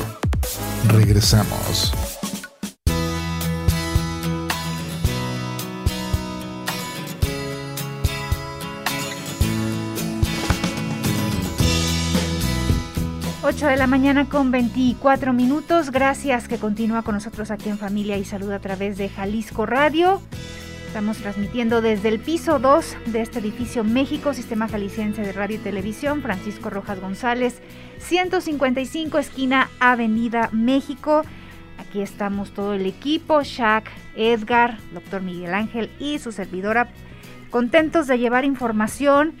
Regresamos. 0.87 2.18
8 13.59 13.67
de 13.67 13.75
la 13.75 13.87
mañana 13.87 14.29
con 14.29 14.51
24 14.51 15.33
minutos. 15.33 15.91
Gracias 15.91 16.47
que 16.47 16.59
continúa 16.59 17.01
con 17.01 17.15
nosotros 17.15 17.51
aquí 17.51 17.67
en 17.67 17.77
Familia 17.77 18.15
y 18.15 18.23
Salud 18.23 18.53
a 18.53 18.59
través 18.59 18.97
de 18.97 19.09
Jalisco 19.09 19.65
Radio. 19.65 20.21
Estamos 20.87 21.17
transmitiendo 21.17 21.81
desde 21.81 22.07
el 22.07 22.19
piso 22.19 22.59
2 22.59 22.95
de 23.07 23.19
este 23.19 23.39
edificio 23.39 23.83
México, 23.83 24.33
Sistema 24.33 24.69
Jalisciense 24.69 25.23
de 25.23 25.33
Radio 25.33 25.57
y 25.57 25.59
Televisión, 25.59 26.21
Francisco 26.21 26.69
Rojas 26.69 27.01
González, 27.01 27.61
155 27.97 29.17
esquina 29.17 29.69
Avenida 29.81 30.47
México. 30.53 31.23
Aquí 31.79 31.99
estamos 32.01 32.51
todo 32.51 32.75
el 32.75 32.85
equipo, 32.85 33.43
Shaq, 33.43 33.89
Edgar, 34.15 34.77
doctor 34.93 35.21
Miguel 35.21 35.53
Ángel 35.53 35.91
y 35.99 36.19
su 36.19 36.31
servidora, 36.31 36.93
contentos 37.49 38.07
de 38.07 38.19
llevar 38.19 38.45
información 38.45 39.33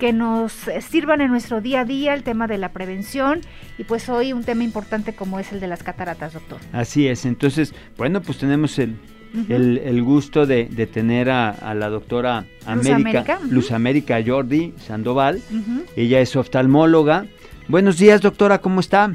que 0.00 0.12
nos 0.14 0.52
sirvan 0.80 1.20
en 1.20 1.30
nuestro 1.30 1.60
día 1.60 1.80
a 1.80 1.84
día 1.84 2.14
el 2.14 2.24
tema 2.24 2.46
de 2.46 2.56
la 2.56 2.70
prevención 2.70 3.42
y 3.76 3.84
pues 3.84 4.08
hoy 4.08 4.32
un 4.32 4.42
tema 4.42 4.64
importante 4.64 5.14
como 5.14 5.38
es 5.38 5.52
el 5.52 5.60
de 5.60 5.66
las 5.66 5.82
cataratas, 5.82 6.32
doctor. 6.32 6.58
Así 6.72 7.06
es, 7.06 7.26
entonces, 7.26 7.74
bueno, 7.98 8.22
pues 8.22 8.38
tenemos 8.38 8.78
el, 8.78 8.96
el, 9.48 10.02
gusto 10.02 10.46
de, 10.46 10.64
tener 10.92 11.28
a, 11.28 11.74
la 11.74 11.90
doctora 11.90 12.46
América, 12.64 13.38
Luz 13.50 13.72
América, 13.72 14.18
Jordi 14.26 14.72
Sandoval, 14.78 15.42
ella 15.94 16.20
es 16.20 16.34
oftalmóloga. 16.34 17.26
Buenos 17.68 17.98
días, 17.98 18.22
doctora, 18.22 18.58
¿cómo 18.58 18.80
está? 18.80 19.12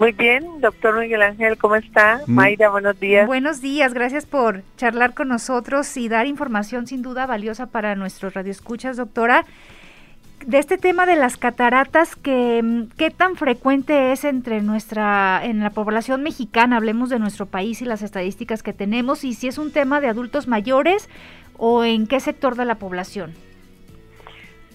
Muy 0.00 0.12
bien, 0.12 0.60
doctor 0.60 0.98
Miguel 0.98 1.22
Ángel, 1.22 1.56
¿cómo 1.58 1.76
está? 1.76 2.22
Mayra, 2.26 2.70
buenos 2.70 2.98
días. 2.98 3.26
Buenos 3.26 3.60
días, 3.60 3.94
gracias 3.94 4.26
por 4.26 4.62
charlar 4.76 5.14
con 5.14 5.28
nosotros 5.28 5.96
y 5.96 6.08
dar 6.08 6.26
información 6.26 6.88
sin 6.88 7.02
duda 7.02 7.26
valiosa 7.26 7.66
para 7.66 7.94
nuestros 7.94 8.34
radioescuchas, 8.34 8.96
doctora. 8.96 9.44
De 10.46 10.58
este 10.58 10.78
tema 10.78 11.04
de 11.04 11.16
las 11.16 11.36
cataratas, 11.36 12.16
que, 12.16 12.86
¿qué 12.96 13.10
tan 13.10 13.36
frecuente 13.36 14.12
es 14.12 14.24
entre 14.24 14.62
nuestra, 14.62 15.40
en 15.44 15.60
la 15.60 15.70
población 15.70 16.22
mexicana? 16.22 16.76
Hablemos 16.76 17.10
de 17.10 17.18
nuestro 17.18 17.46
país 17.46 17.82
y 17.82 17.84
las 17.84 18.02
estadísticas 18.02 18.62
que 18.62 18.72
tenemos 18.72 19.24
y 19.24 19.34
si 19.34 19.48
es 19.48 19.58
un 19.58 19.72
tema 19.72 20.00
de 20.00 20.08
adultos 20.08 20.46
mayores 20.46 21.08
o 21.58 21.84
en 21.84 22.06
qué 22.06 22.20
sector 22.20 22.54
de 22.54 22.64
la 22.64 22.76
población. 22.76 23.34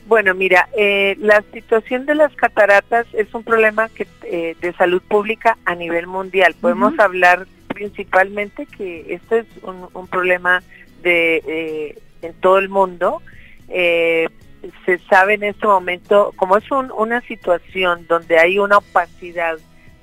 Bueno, 0.05 0.35
mira, 0.35 0.67
eh, 0.77 1.15
la 1.19 1.43
situación 1.53 2.05
de 2.05 2.15
las 2.15 2.35
cataratas 2.35 3.07
es 3.13 3.33
un 3.33 3.43
problema 3.43 3.87
que, 3.89 4.05
eh, 4.23 4.55
de 4.59 4.73
salud 4.73 5.01
pública 5.01 5.57
a 5.65 5.75
nivel 5.75 6.07
mundial. 6.07 6.55
Podemos 6.59 6.99
hablar 6.99 7.47
principalmente 7.69 8.65
que 8.65 9.13
esto 9.13 9.37
es 9.37 9.45
un, 9.63 10.07
problema 10.07 10.61
de 11.01 11.37
eh, 11.47 11.99
en 12.21 12.33
todo 12.33 12.59
el 12.59 12.69
mundo. 12.69 13.21
Se 14.85 14.99
sabe 15.09 15.35
en 15.35 15.43
este 15.43 15.67
momento, 15.67 16.33
como 16.35 16.57
es 16.57 16.69
una 16.71 17.21
situación 17.21 18.05
donde 18.07 18.39
hay 18.39 18.59
una 18.59 18.77
opacidad 18.77 19.57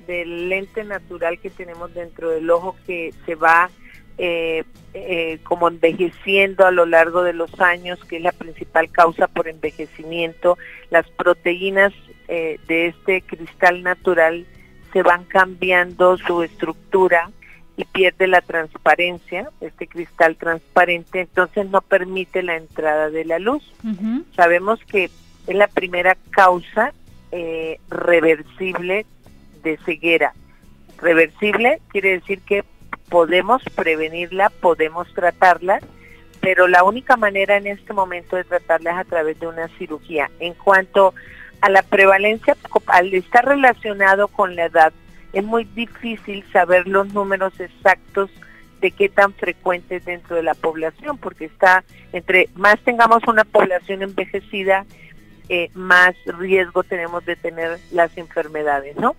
del 0.07 0.49
lente 0.49 0.83
natural 0.83 1.39
que 1.39 1.49
tenemos 1.49 1.93
dentro 1.93 2.29
del 2.29 2.49
ojo 2.49 2.75
que 2.85 3.13
se 3.25 3.35
va 3.35 3.69
eh, 4.17 4.63
eh, 4.93 5.39
como 5.43 5.67
envejeciendo 5.67 6.65
a 6.65 6.71
lo 6.71 6.85
largo 6.85 7.23
de 7.23 7.33
los 7.33 7.59
años, 7.59 8.03
que 8.05 8.17
es 8.17 8.21
la 8.21 8.31
principal 8.31 8.91
causa 8.91 9.27
por 9.27 9.47
envejecimiento. 9.47 10.57
Las 10.89 11.09
proteínas 11.09 11.93
eh, 12.27 12.59
de 12.67 12.87
este 12.87 13.21
cristal 13.21 13.81
natural 13.83 14.45
se 14.93 15.01
van 15.01 15.23
cambiando 15.23 16.17
su 16.17 16.43
estructura 16.43 17.31
y 17.77 17.85
pierde 17.85 18.27
la 18.27 18.41
transparencia, 18.41 19.49
este 19.61 19.87
cristal 19.87 20.35
transparente, 20.35 21.21
entonces 21.21 21.69
no 21.69 21.81
permite 21.81 22.43
la 22.43 22.55
entrada 22.55 23.09
de 23.09 23.25
la 23.25 23.39
luz. 23.39 23.63
Sabemos 24.35 24.79
que 24.85 25.05
es 25.47 25.55
la 25.55 25.67
primera 25.67 26.17
causa 26.31 26.93
eh, 27.31 27.79
reversible 27.89 29.05
de 29.63 29.77
ceguera. 29.85 30.33
Reversible 30.97 31.81
quiere 31.89 32.11
decir 32.19 32.41
que 32.41 32.63
podemos 33.09 33.63
prevenirla, 33.75 34.49
podemos 34.49 35.11
tratarla, 35.13 35.79
pero 36.41 36.67
la 36.67 36.83
única 36.83 37.17
manera 37.17 37.57
en 37.57 37.67
este 37.67 37.93
momento 37.93 38.35
de 38.35 38.43
tratarla 38.43 38.91
es 38.91 38.97
a 38.97 39.03
través 39.05 39.39
de 39.39 39.47
una 39.47 39.67
cirugía. 39.77 40.29
En 40.39 40.53
cuanto 40.53 41.13
a 41.61 41.69
la 41.69 41.83
prevalencia, 41.83 42.57
al 42.87 43.13
estar 43.13 43.45
relacionado 43.45 44.27
con 44.27 44.55
la 44.55 44.65
edad, 44.65 44.91
es 45.33 45.43
muy 45.43 45.65
difícil 45.65 46.43
saber 46.51 46.87
los 46.87 47.13
números 47.13 47.59
exactos 47.59 48.29
de 48.81 48.91
qué 48.91 49.09
tan 49.09 49.33
frecuente 49.33 49.97
es 49.97 50.05
dentro 50.05 50.35
de 50.35 50.43
la 50.43 50.55
población, 50.55 51.17
porque 51.17 51.45
está 51.45 51.83
entre 52.13 52.49
más 52.55 52.79
tengamos 52.83 53.23
una 53.27 53.43
población 53.43 54.01
envejecida, 54.01 54.85
eh, 55.49 55.69
más 55.73 56.15
riesgo 56.25 56.83
tenemos 56.83 57.25
de 57.25 57.35
tener 57.35 57.77
las 57.91 58.17
enfermedades, 58.17 58.95
¿no? 58.95 59.15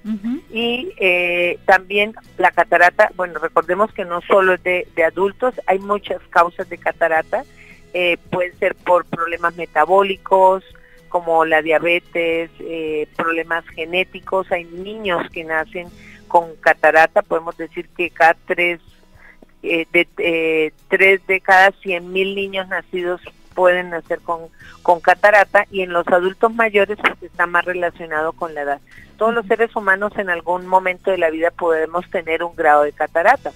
Y 0.50 0.92
eh, 0.98 1.58
también 1.66 2.14
la 2.38 2.50
catarata, 2.50 3.10
bueno, 3.16 3.38
recordemos 3.38 3.92
que 3.92 4.04
no 4.04 4.20
solo 4.22 4.54
es 4.54 4.62
de, 4.62 4.86
adultos, 5.06 5.54
hay 5.66 5.78
muchas 5.78 6.20
causas 6.30 6.68
de 6.68 6.78
catarata, 6.78 7.44
eh, 7.92 8.16
pueden 8.30 8.58
ser 8.58 8.74
por 8.74 9.04
problemas 9.04 9.56
metabólicos, 9.56 10.64
como 11.12 11.44
la 11.44 11.60
diabetes, 11.60 12.50
problemas 13.16 13.66
genéticos, 13.68 14.50
hay 14.50 14.64
niños 14.64 15.28
que 15.30 15.44
nacen 15.44 15.88
con 16.26 16.56
catarata, 16.56 17.20
podemos 17.20 17.54
decir 17.58 17.86
que 17.90 18.08
cada 18.08 18.34
tres, 18.46 18.80
de, 19.60 20.72
tres 20.88 21.26
de 21.26 21.40
cada 21.42 21.70
cien 21.82 22.10
mil 22.14 22.34
niños 22.34 22.66
nacidos 22.68 23.20
pueden 23.54 23.90
nacer 23.90 24.20
con, 24.20 24.40
con 24.80 25.00
catarata 25.00 25.66
y 25.70 25.82
en 25.82 25.92
los 25.92 26.08
adultos 26.08 26.54
mayores 26.54 26.96
pues 26.98 27.22
está 27.22 27.46
más 27.46 27.66
relacionado 27.66 28.32
con 28.32 28.54
la 28.54 28.62
edad. 28.62 28.80
Todos 29.18 29.34
los 29.34 29.44
seres 29.44 29.76
humanos 29.76 30.14
en 30.16 30.30
algún 30.30 30.66
momento 30.66 31.10
de 31.10 31.18
la 31.18 31.28
vida 31.28 31.50
podemos 31.50 32.08
tener 32.08 32.42
un 32.42 32.56
grado 32.56 32.84
de 32.84 32.92
catarata. 32.92 33.52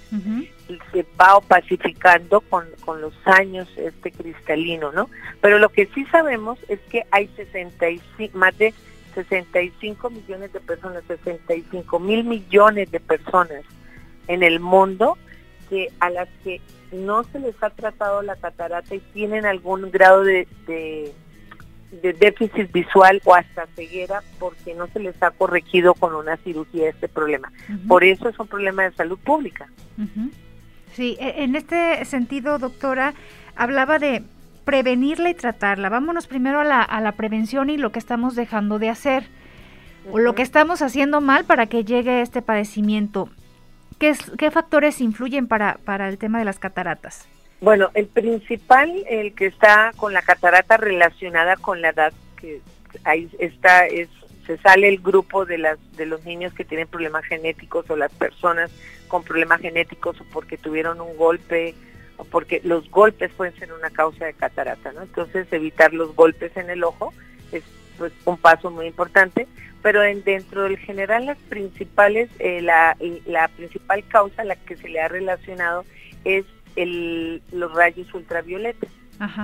Y 0.68 0.78
Se 0.92 1.06
va 1.20 1.36
opacificando 1.36 2.40
con, 2.40 2.66
con 2.84 3.00
los 3.00 3.14
años 3.24 3.68
este 3.76 4.10
cristalino, 4.10 4.92
¿no? 4.92 5.08
Pero 5.40 5.58
lo 5.58 5.68
que 5.68 5.86
sí 5.94 6.04
sabemos 6.06 6.58
es 6.68 6.80
que 6.90 7.04
hay 7.10 7.28
65, 7.36 8.36
más 8.36 8.56
de 8.58 8.74
65 9.14 10.10
millones 10.10 10.52
de 10.52 10.60
personas, 10.60 11.02
65 11.06 11.98
mil 12.00 12.24
millones 12.24 12.90
de 12.90 13.00
personas 13.00 13.64
en 14.28 14.42
el 14.42 14.60
mundo 14.60 15.16
que 15.68 15.90
a 16.00 16.10
las 16.10 16.28
que 16.44 16.60
no 16.92 17.24
se 17.24 17.40
les 17.40 17.60
ha 17.62 17.70
tratado 17.70 18.22
la 18.22 18.36
catarata 18.36 18.94
y 18.94 19.00
tienen 19.00 19.46
algún 19.46 19.90
grado 19.90 20.22
de, 20.22 20.46
de, 20.66 21.12
déficit 22.12 22.70
visual 22.72 23.20
o 23.24 23.34
hasta 23.34 23.66
ceguera 23.74 24.22
porque 24.38 24.74
no 24.74 24.86
se 24.88 25.00
les 25.00 25.20
ha 25.22 25.30
corregido 25.30 25.94
con 25.94 26.14
una 26.14 26.36
cirugía 26.38 26.90
este 26.90 27.08
problema. 27.08 27.50
Por 27.88 28.04
eso 28.04 28.28
es 28.28 28.38
un 28.38 28.46
problema 28.46 28.84
de 28.84 28.92
salud 28.92 29.18
pública. 29.18 29.68
Sí, 30.96 31.18
e, 31.20 31.44
en 31.44 31.56
este 31.56 32.02
sentido, 32.06 32.58
doctora, 32.58 33.12
hablaba 33.54 33.98
de 33.98 34.22
prevenirla 34.64 35.28
y 35.28 35.34
tratarla. 35.34 35.90
Vámonos 35.90 36.26
primero 36.26 36.60
a 36.60 36.64
la, 36.64 36.82
a 36.82 37.02
la 37.02 37.12
prevención 37.12 37.68
y 37.68 37.76
lo 37.76 37.92
que 37.92 37.98
estamos 37.98 38.34
dejando 38.34 38.78
de 38.78 38.88
hacer 38.88 39.24
o 40.10 40.18
lo 40.18 40.34
que 40.34 40.40
estamos 40.40 40.80
haciendo 40.80 41.20
mal 41.20 41.44
para 41.44 41.66
que 41.66 41.84
llegue 41.84 42.22
este 42.22 42.40
padecimiento. 42.40 43.28
¿Qué, 43.98 44.14
¿Qué 44.38 44.50
factores 44.50 45.02
influyen 45.02 45.48
para, 45.48 45.78
para 45.84 46.08
el 46.08 46.16
tema 46.16 46.38
de 46.38 46.46
las 46.46 46.58
cataratas? 46.58 47.28
Bueno, 47.60 47.90
el 47.92 48.06
principal, 48.06 49.04
el 49.06 49.34
que 49.34 49.46
está 49.46 49.92
con 49.96 50.14
la 50.14 50.22
catarata 50.22 50.78
relacionada 50.78 51.56
con 51.56 51.82
la 51.82 51.90
edad, 51.90 52.12
que 52.40 52.62
ahí 53.04 53.28
está, 53.38 53.86
es, 53.86 54.08
se 54.46 54.56
sale 54.58 54.88
el 54.88 54.98
grupo 54.98 55.44
de 55.44 55.58
las 55.58 55.78
de 55.96 56.06
los 56.06 56.24
niños 56.24 56.54
que 56.54 56.64
tienen 56.64 56.88
problemas 56.88 57.24
genéticos 57.26 57.90
o 57.90 57.96
las 57.96 58.12
personas 58.12 58.70
con 59.08 59.22
problemas 59.22 59.60
genéticos 59.60 60.20
o 60.20 60.24
porque 60.32 60.56
tuvieron 60.56 61.00
un 61.00 61.16
golpe 61.16 61.74
o 62.16 62.24
porque 62.24 62.60
los 62.64 62.90
golpes 62.90 63.30
pueden 63.36 63.54
ser 63.58 63.72
una 63.72 63.90
causa 63.90 64.26
de 64.26 64.34
catarata, 64.34 64.92
¿no? 64.92 65.02
Entonces 65.02 65.46
evitar 65.52 65.92
los 65.92 66.14
golpes 66.14 66.56
en 66.56 66.70
el 66.70 66.84
ojo 66.84 67.12
es 67.52 67.62
pues, 67.98 68.12
un 68.24 68.38
paso 68.38 68.70
muy 68.70 68.86
importante 68.86 69.46
pero 69.86 70.02
en, 70.02 70.24
dentro 70.24 70.64
del 70.64 70.78
general 70.78 71.26
las 71.26 71.38
principales, 71.48 72.28
eh, 72.40 72.60
la, 72.60 72.96
la, 73.24 73.46
principal 73.46 74.02
causa 74.08 74.42
a 74.42 74.44
la 74.44 74.56
que 74.56 74.76
se 74.76 74.88
le 74.88 75.00
ha 75.00 75.06
relacionado 75.06 75.84
es 76.24 76.44
el, 76.74 77.40
los 77.52 77.72
rayos 77.72 78.12
ultravioleta. 78.12 78.84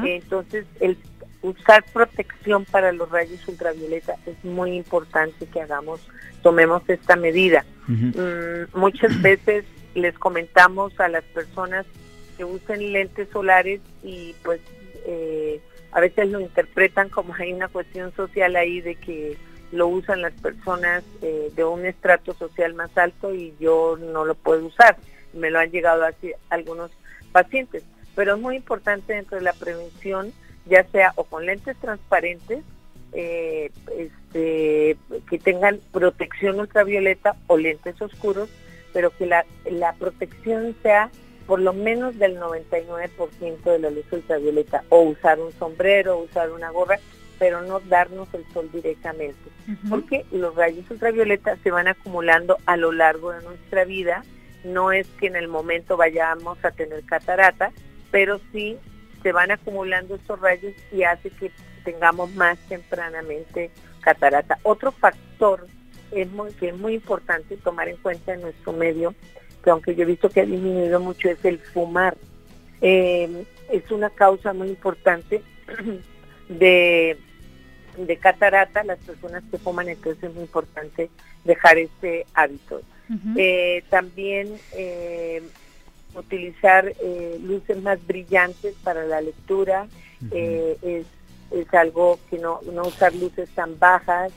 entonces, 0.05 0.67
el 0.81 0.99
usar 1.43 1.85
protección 1.93 2.65
para 2.65 2.93
los 2.93 3.11
rayos 3.11 3.47
ultravioleta 3.49 4.15
es 4.27 4.43
muy 4.45 4.77
importante 4.77 5.47
que 5.47 5.61
hagamos, 5.61 6.01
tomemos 6.43 6.83
esta 6.89 7.17
medida. 7.17 7.65
Mm, 7.89 8.79
muchas 8.79 9.21
veces 9.21 9.65
les 9.95 10.17
comentamos 10.19 10.99
a 11.01 11.09
las 11.09 11.25
personas 11.25 11.85
que 12.37 12.45
usen 12.45 12.93
lentes 12.93 13.29
solares 13.33 13.81
y 14.03 14.35
pues 14.43 14.61
eh, 15.07 15.61
a 15.91 16.01
veces 16.01 16.29
lo 16.29 16.41
interpretan 16.41 17.09
como 17.09 17.35
hay 17.35 17.53
una 17.53 17.69
cuestión 17.69 18.15
social 18.15 18.57
ahí 18.57 18.81
de 18.81 18.95
que 18.95 19.37
lo 19.73 19.89
usan 19.89 20.23
las 20.23 20.33
personas 20.35 21.03
eh, 21.23 21.51
de 21.55 21.65
un 21.65 21.85
estrato 21.87 22.35
social 22.35 22.75
más 22.75 22.97
alto 22.97 23.35
y 23.35 23.55
yo 23.59 23.99
no 23.99 24.25
lo 24.25 24.35
puedo 24.35 24.67
usar. 24.67 24.97
Me 25.33 25.51
lo 25.51 25.59
han 25.59 25.71
llegado 25.71 26.05
así 26.05 26.33
algunos 26.51 26.91
pacientes. 27.33 27.83
Pero 28.15 28.35
es 28.35 28.41
muy 28.41 28.57
importante 28.57 29.15
dentro 29.15 29.39
de 29.39 29.45
la 29.45 29.55
prevención, 29.55 30.33
ya 30.67 30.85
sea 30.85 31.13
o 31.17 31.25
con 31.25 31.47
lentes 31.47 31.77
transparentes, 31.79 32.63
eh, 33.13 33.71
este, 33.97 34.97
que 35.29 35.39
tengan 35.39 35.81
protección 35.93 36.61
ultravioleta 36.61 37.37
o 37.47 37.57
lentes 37.57 38.01
oscuros, 38.01 38.49
pero 38.93 39.11
que 39.17 39.27
la, 39.27 39.45
la 39.71 39.93
protección 39.95 40.75
sea 40.83 41.11
por 41.47 41.61
lo 41.61 41.73
menos 41.73 42.19
del 42.19 42.39
99% 42.39 43.63
de 43.65 43.79
la 43.79 43.91
luz 43.91 44.05
ultravioleta, 44.11 44.85
o 44.89 45.01
usar 45.01 45.41
un 45.41 45.53
sombrero, 45.53 46.17
o 46.17 46.23
usar 46.23 46.51
una 46.51 46.71
gorra, 46.71 46.99
pero 47.39 47.63
no 47.63 47.81
darnos 47.81 48.29
el 48.35 48.45
sol 48.53 48.71
directamente, 48.73 49.51
porque 49.89 50.25
los 50.31 50.55
rayos 50.55 50.89
ultravioletas 50.91 51.59
se 51.63 51.71
van 51.71 51.89
acumulando 51.89 52.59
a 52.67 52.77
lo 52.77 52.93
largo 52.93 53.33
de 53.33 53.43
nuestra 53.43 53.85
vida, 53.85 54.25
no 54.65 54.93
es 54.93 55.09
que 55.19 55.27
en 55.27 55.37
el 55.37 55.49
momento 55.49 55.97
vayamos 55.97 56.65
a 56.65 56.71
tener 56.71 57.03
catarata, 57.05 57.73
pero 58.13 58.41
sí 58.53 58.79
se 59.23 59.33
van 59.33 59.51
acumulando 59.51 60.15
estos 60.15 60.41
rayos 60.41 60.73
y 60.91 61.03
hace 61.03 61.31
que 61.31 61.51
tengamos 61.85 62.31
más 62.35 62.59
tempranamente 62.69 63.71
catarata. 64.01 64.59
Otro 64.63 64.93
factor 64.93 65.67
es 66.11 66.31
muy, 66.31 66.53
que 66.53 66.69
es 66.69 66.77
muy 66.77 66.95
importante 66.95 67.57
tomar 67.57 67.89
en 67.89 67.97
cuenta 67.97 68.35
en 68.35 68.43
nuestro 68.43 68.73
medio, 68.73 69.15
que 69.65 69.71
aunque 69.71 69.95
yo 69.95 70.03
he 70.03 70.07
visto 70.07 70.29
que 70.29 70.41
ha 70.41 70.47
disminuido 70.47 71.01
mucho, 71.01 71.29
es 71.29 71.45
el 71.45 71.59
fumar. 71.59 72.17
Eh, 72.81 73.45
es 73.71 73.91
una 73.91 74.11
causa 74.11 74.53
muy 74.53 74.69
importante 74.69 75.43
de 76.49 77.19
de 77.97 78.17
catarata, 78.17 78.85
las 78.85 78.99
personas 79.01 79.43
que 79.51 79.59
fuman, 79.59 79.89
entonces 79.89 80.25
es 80.25 80.35
muy 80.35 80.45
importante 80.45 81.11
dejar 81.45 81.79
este 81.79 82.27
hábito. 82.35 82.81
Eh, 83.37 83.85
también 83.91 84.55
eh, 84.75 85.43
utilizar 86.15 86.93
luces 87.43 87.81
más 87.83 88.05
brillantes 88.07 88.75
para 88.83 89.05
la 89.05 89.21
lectura 89.21 89.87
es, 90.31 91.07
es, 91.51 91.75
algo 91.75 92.19
que 92.31 92.39
no, 92.39 92.61
no 92.73 92.83
usar 92.83 93.15
luces 93.15 93.49
tan 93.51 93.79
bajas. 93.79 94.33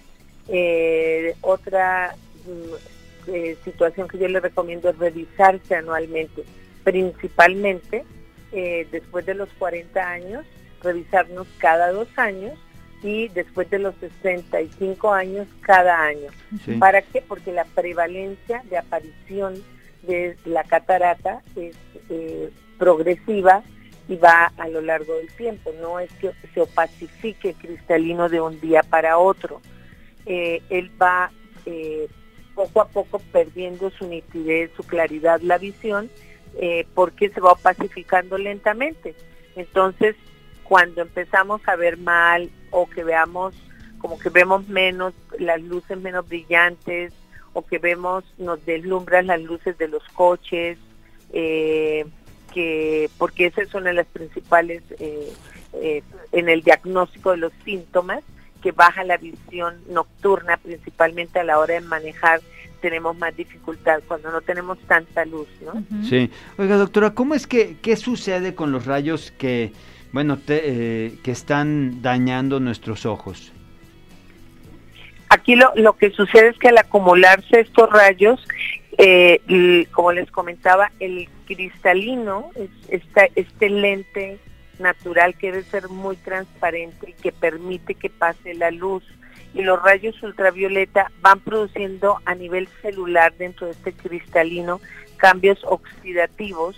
otra 1.41 2.15
mm, 2.46 3.32
situación 3.63 4.08
que 4.08 4.17
yo 4.17 4.27
le 4.27 4.39
recomiendo 4.39 4.89
es 4.89 4.98
revisarse 4.98 5.75
anualmente, 5.75 6.44
principalmente 6.84 8.03
después 8.91 9.25
de 9.25 9.34
los 9.34 9.50
40 9.60 10.00
años, 10.08 10.46
revisarnos 10.82 11.48
cada 11.58 11.91
dos 11.91 12.08
años 12.15 12.58
y 13.03 13.27
después 13.29 13.70
de 13.70 13.79
los 13.79 13.94
65 14.00 15.13
años 15.13 15.48
cada 15.62 16.01
año. 16.01 16.29
¿Para 16.79 17.01
qué? 17.01 17.22
Porque 17.22 17.51
la 17.51 17.65
prevalencia 17.65 18.63
de 18.70 18.77
aparición 18.77 19.55
de 20.06 20.38
la 20.46 20.64
catarata 20.64 21.42
es 21.56 21.76
eh, 22.10 22.50
progresiva 22.78 23.64
y 24.08 24.16
va 24.18 24.52
a 24.58 24.68
lo 24.68 24.82
largo 24.82 25.16
del 25.16 25.32
tiempo. 25.36 25.72
No 25.82 26.00
es 26.00 26.12
que 26.14 26.32
se 26.54 26.62
opacifique 26.62 27.54
cristalino 27.54 28.30
de 28.30 28.42
un 28.42 28.60
día 28.60 28.84
para 28.84 29.18
otro. 29.18 29.62
Eh, 30.26 30.62
él 30.70 30.92
va 31.02 31.32
eh, 31.66 32.08
poco 32.54 32.82
a 32.82 32.88
poco 32.88 33.20
perdiendo 33.32 33.90
su 33.92 34.08
nitidez, 34.08 34.72
su 34.76 34.84
claridad, 34.84 35.42
la 35.42 35.58
visión, 35.58 36.10
porque 36.94 37.30
se 37.30 37.42
va 37.42 37.52
opacificando 37.52 38.38
lentamente. 38.38 39.14
Entonces, 39.58 40.16
cuando 40.64 41.02
empezamos 41.02 41.60
a 41.68 41.76
ver 41.76 41.98
mal 41.98 42.50
o 42.72 42.90
que 42.90 43.04
veamos 43.04 43.54
como 43.98 44.20
que 44.20 44.30
vemos 44.30 44.68
menos 44.68 45.14
las 45.40 45.62
luces 45.62 45.98
menos 45.98 46.28
brillantes 46.30 47.12
o 47.56 47.66
que 47.66 47.80
vemos 47.80 48.24
nos 48.38 48.64
deslumbran 48.66 49.28
las 49.28 49.42
luces 49.42 49.78
de 49.78 49.88
los 49.88 50.04
coches 50.14 50.78
eh, 51.34 52.06
que 52.54 53.10
porque 53.18 53.48
esas 53.48 53.70
son 53.70 53.84
las 53.84 54.06
principales 54.08 54.84
eh, 55.00 55.34
eh, 55.74 56.04
en 56.32 56.50
el 56.50 56.62
diagnóstico 56.62 57.32
de 57.32 57.38
los 57.38 57.54
síntomas 57.64 58.24
que 58.62 58.72
baja 58.72 59.04
la 59.04 59.18
visión 59.18 59.76
nocturna 59.90 60.58
principalmente 60.58 61.40
a 61.40 61.44
la 61.44 61.58
hora 61.58 61.76
de 61.76 61.82
manejar 61.82 62.42
tenemos 62.82 63.18
más 63.18 63.36
dificultad 63.36 64.02
cuando 64.08 64.32
no 64.32 64.42
tenemos 64.42 64.78
tanta 64.82 65.26
luz, 65.26 65.48
¿no? 65.62 65.82
Sí. 66.08 66.30
Oiga, 66.60 66.76
doctora, 66.76 67.16
¿cómo 67.16 67.34
es 67.34 67.48
que 67.48 67.78
qué 67.82 67.96
sucede 67.96 68.54
con 68.54 68.72
los 68.72 68.86
rayos 68.86 69.32
que 69.40 69.72
bueno, 70.16 70.38
eh, 70.48 71.18
que 71.24 71.32
están 71.32 72.02
dañando 72.02 72.62
nuestros 72.62 73.06
ojos. 73.06 73.52
Aquí 75.29 75.55
lo, 75.55 75.72
lo 75.75 75.94
que 75.94 76.12
sucede 76.12 76.50
es 76.50 76.58
que 76.58 76.70
al 76.70 76.77
acumularse 76.77 77.60
estos 77.62 77.89
rayos, 77.89 78.46
eh, 78.98 79.88
como 79.91 80.12
les 80.12 80.29
comentaba, 80.32 80.91
el 81.00 81.27
cristalino, 81.46 82.51
es 82.55 83.01
este 83.36 83.70
lente 83.70 84.39
natural 84.79 85.36
que 85.36 85.51
debe 85.51 85.63
ser 85.63 85.89
muy 85.89 86.15
transparente 86.17 87.10
y 87.10 87.13
que 87.13 87.32
permite 87.32 87.96
que 87.96 88.10
pase 88.10 88.53
la 88.53 88.72
luz. 88.72 89.03
Y 89.53 89.62
los 89.62 89.82
rayos 89.82 90.22
ultravioleta 90.22 91.12
van 91.22 91.39
produciendo 91.39 92.20
a 92.25 92.36
nivel 92.36 92.67
celular 92.82 93.34
dentro 93.38 93.67
de 93.67 93.74
este 93.74 93.94
cristalino 93.94 94.82
cambios 95.17 95.63
oxidativos 95.63 96.75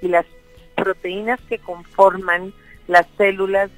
y 0.00 0.08
las 0.08 0.26
proteínas 0.76 1.40
que 1.48 1.58
conforman 1.58 2.52
las 2.86 3.06
células 3.16 3.70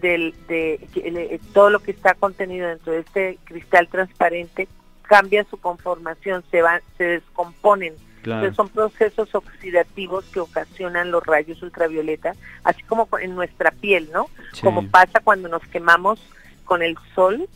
del, 0.00 0.34
de, 0.48 1.40
todo 1.52 1.70
lo 1.70 1.80
que 1.80 1.90
está 1.90 2.14
contenido 2.14 2.68
dentro 2.68 2.92
de 2.92 3.00
este 3.00 3.38
cristal 3.44 3.88
transparente 3.88 4.68
cambia 5.02 5.44
su 5.44 5.58
conformación, 5.58 6.44
se 6.50 6.62
van, 6.62 6.80
se 6.96 7.04
descomponen. 7.04 7.94
Entonces 8.22 8.54
son 8.54 8.68
procesos 8.68 9.34
oxidativos 9.34 10.26
que 10.26 10.40
ocasionan 10.40 11.10
los 11.10 11.24
rayos 11.24 11.62
ultravioleta, 11.62 12.34
así 12.64 12.82
como 12.82 13.08
en 13.18 13.34
nuestra 13.34 13.70
piel, 13.70 14.10
¿no? 14.12 14.28
Como 14.62 14.88
pasa 14.88 15.20
cuando 15.20 15.48
nos 15.48 15.62
quemamos 15.68 16.20
con 16.64 16.82
el 16.82 16.96
sol, 17.14 17.48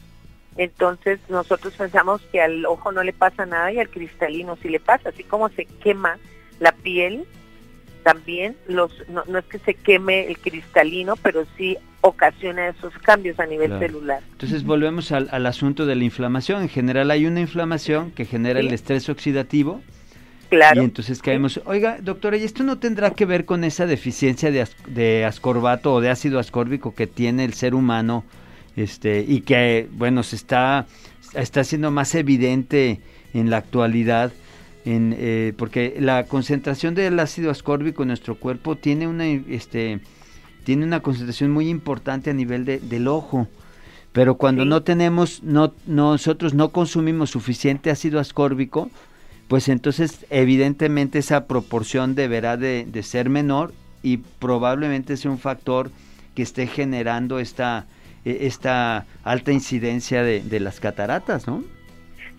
entonces 0.56 1.20
nosotros 1.28 1.74
pensamos 1.74 2.22
que 2.32 2.40
al 2.40 2.64
ojo 2.64 2.92
no 2.92 3.02
le 3.02 3.12
pasa 3.12 3.44
nada 3.44 3.72
y 3.72 3.78
al 3.78 3.90
cristalino 3.90 4.56
sí 4.56 4.68
le 4.68 4.80
pasa, 4.80 5.10
así 5.10 5.22
como 5.22 5.48
se 5.50 5.66
quema 5.66 6.18
la 6.60 6.72
piel, 6.72 7.26
también 8.04 8.54
los 8.68 8.92
no, 9.08 9.38
es 9.38 9.44
que 9.46 9.58
se 9.58 9.74
queme 9.74 10.28
el 10.28 10.38
cristalino, 10.38 11.16
pero 11.16 11.44
sí 11.56 11.76
ocasiona 12.02 12.68
esos 12.68 12.92
cambios 12.98 13.40
a 13.40 13.46
nivel 13.46 13.76
celular. 13.78 14.22
Entonces 14.32 14.62
volvemos 14.62 15.10
al, 15.10 15.46
asunto 15.46 15.86
de 15.86 15.96
la 15.96 16.04
inflamación. 16.04 16.62
En 16.62 16.68
general 16.68 17.10
hay 17.10 17.26
una 17.26 17.40
inflamación 17.40 18.10
que 18.10 18.26
genera 18.26 18.60
el 18.60 18.72
estrés 18.72 19.08
oxidativo. 19.08 19.80
Claro. 20.50 20.82
Y 20.82 20.84
entonces 20.84 21.22
caemos, 21.22 21.60
oiga, 21.64 21.96
doctora, 22.00 22.36
¿y 22.36 22.44
esto 22.44 22.62
no 22.62 22.78
tendrá 22.78 23.10
que 23.10 23.24
ver 23.24 23.46
con 23.46 23.64
esa 23.64 23.86
deficiencia 23.86 24.50
de, 24.50 24.68
de 24.86 25.24
ascorbato 25.24 25.94
o 25.94 26.00
de 26.02 26.10
ácido 26.10 26.38
ascórbico 26.38 26.94
que 26.94 27.06
tiene 27.06 27.44
el 27.44 27.54
ser 27.54 27.74
humano 27.74 28.24
este 28.76 29.24
y 29.26 29.40
que, 29.40 29.88
bueno, 29.92 30.22
se 30.22 30.36
está, 30.36 30.86
está 31.32 31.64
siendo 31.64 31.90
más 31.90 32.14
evidente 32.14 33.00
en 33.32 33.48
la 33.48 33.56
actualidad? 33.56 34.30
En, 34.84 35.14
eh, 35.18 35.54
porque 35.56 35.96
la 35.98 36.24
concentración 36.24 36.94
del 36.94 37.18
ácido 37.18 37.50
ascórbico 37.50 38.02
en 38.02 38.08
nuestro 38.08 38.36
cuerpo 38.36 38.76
tiene 38.76 39.08
una, 39.08 39.26
este, 39.26 40.00
tiene 40.64 40.84
una 40.84 41.00
concentración 41.00 41.50
muy 41.50 41.68
importante 41.68 42.30
a 42.30 42.34
nivel 42.34 42.64
de, 42.64 42.78
del 42.78 43.08
ojo. 43.08 43.48
Pero 44.12 44.36
cuando 44.36 44.64
no 44.64 44.82
tenemos, 44.82 45.42
no, 45.42 45.74
nosotros 45.86 46.54
no 46.54 46.68
consumimos 46.68 47.30
suficiente 47.30 47.90
ácido 47.90 48.20
ascórbico, 48.20 48.90
pues 49.48 49.68
entonces 49.68 50.24
evidentemente 50.30 51.18
esa 51.18 51.46
proporción 51.46 52.14
deberá 52.14 52.56
de, 52.56 52.86
de 52.88 53.02
ser 53.02 53.28
menor 53.28 53.74
y 54.02 54.18
probablemente 54.18 55.16
sea 55.16 55.30
un 55.30 55.38
factor 55.38 55.90
que 56.34 56.42
esté 56.42 56.66
generando 56.66 57.40
esta, 57.40 57.86
e, 58.24 58.46
esta 58.46 59.06
alta 59.24 59.50
incidencia 59.50 60.22
de, 60.22 60.42
de 60.42 60.60
las 60.60 60.78
cataratas, 60.78 61.46
¿no? 61.46 61.64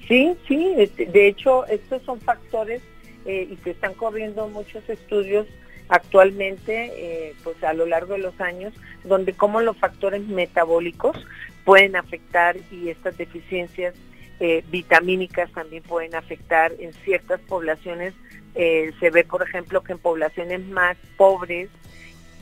Sí, 0.08 0.36
sí, 0.48 0.76
de 0.98 1.28
hecho 1.28 1.66
estos 1.66 2.02
son 2.04 2.22
factores 2.22 2.82
eh, 3.26 3.48
y 3.50 3.56
que 3.58 3.72
están 3.72 3.96
corriendo 3.96 4.48
muchos 4.50 4.88
estudios 4.88 5.48
actualmente, 5.90 6.92
eh, 6.96 7.34
pues 7.44 7.64
a 7.64 7.74
lo 7.74 7.88
largo 7.88 8.14
de 8.14 8.20
los 8.20 8.40
años, 8.40 8.74
donde 9.04 9.34
cómo 9.34 9.62
los 9.62 9.78
factores 9.78 10.22
metabólicos 10.28 11.18
pueden 11.64 11.96
afectar 11.96 12.56
y 12.72 12.90
estas 12.90 13.18
deficiencias 13.18 13.96
eh, 14.40 14.64
vitamínicas 14.70 15.52
también 15.54 15.82
pueden 15.82 16.14
afectar 16.14 16.72
en 16.80 16.94
ciertas 16.94 17.40
poblaciones. 17.42 18.14
se 18.54 19.10
ve, 19.10 19.24
por 19.24 19.42
ejemplo, 19.42 19.82
que 19.82 19.94
en 19.94 20.00
poblaciones 20.00 20.62
más 20.68 20.98
pobres 21.18 21.70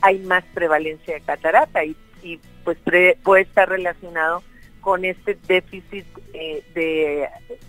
hay 0.00 0.18
más 0.20 0.44
prevalencia 0.52 1.14
de 1.14 1.20
catarata 1.22 1.84
y, 1.84 1.96
y 2.22 2.38
pues 2.62 2.76
puede 3.22 3.42
estar 3.42 3.68
relacionado 3.68 4.42
con 4.84 5.06
este 5.06 5.38
déficit 5.48 6.04
eh, 6.34 6.62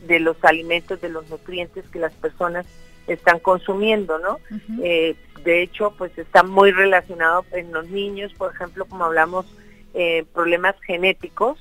de, 0.05 0.19
los 0.19 0.35
alimentos, 0.43 0.99
de 0.99 1.07
los 1.07 1.29
nutrientes 1.29 1.85
que 1.87 1.97
las 1.97 2.13
personas 2.13 2.65
están 3.07 3.39
consumiendo, 3.39 4.19
¿no? 4.19 4.37
Eh, 4.83 5.15
de 5.45 5.61
hecho, 5.61 5.93
pues 5.97 6.15
está 6.17 6.43
muy 6.43 6.71
relacionado 6.71 7.45
en 7.53 7.71
los 7.71 7.87
niños, 7.87 8.33
por 8.33 8.53
ejemplo, 8.53 8.83
como 8.83 9.05
hablamos, 9.05 9.45
eh, 9.93 10.25
problemas 10.33 10.75
genéticos, 10.81 11.57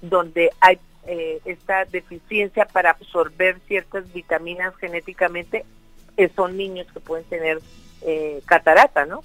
donde 0.00 0.50
hay 0.60 0.80
esta 1.44 1.84
deficiencia 1.84 2.64
para 2.64 2.90
absorber 2.90 3.58
ciertas 3.66 4.12
vitaminas 4.12 4.74
genéticamente, 4.76 5.64
son 6.36 6.56
niños 6.56 6.86
que 6.92 7.00
pueden 7.00 7.24
tener 7.24 7.58
catarata, 8.44 9.06
¿no? 9.06 9.22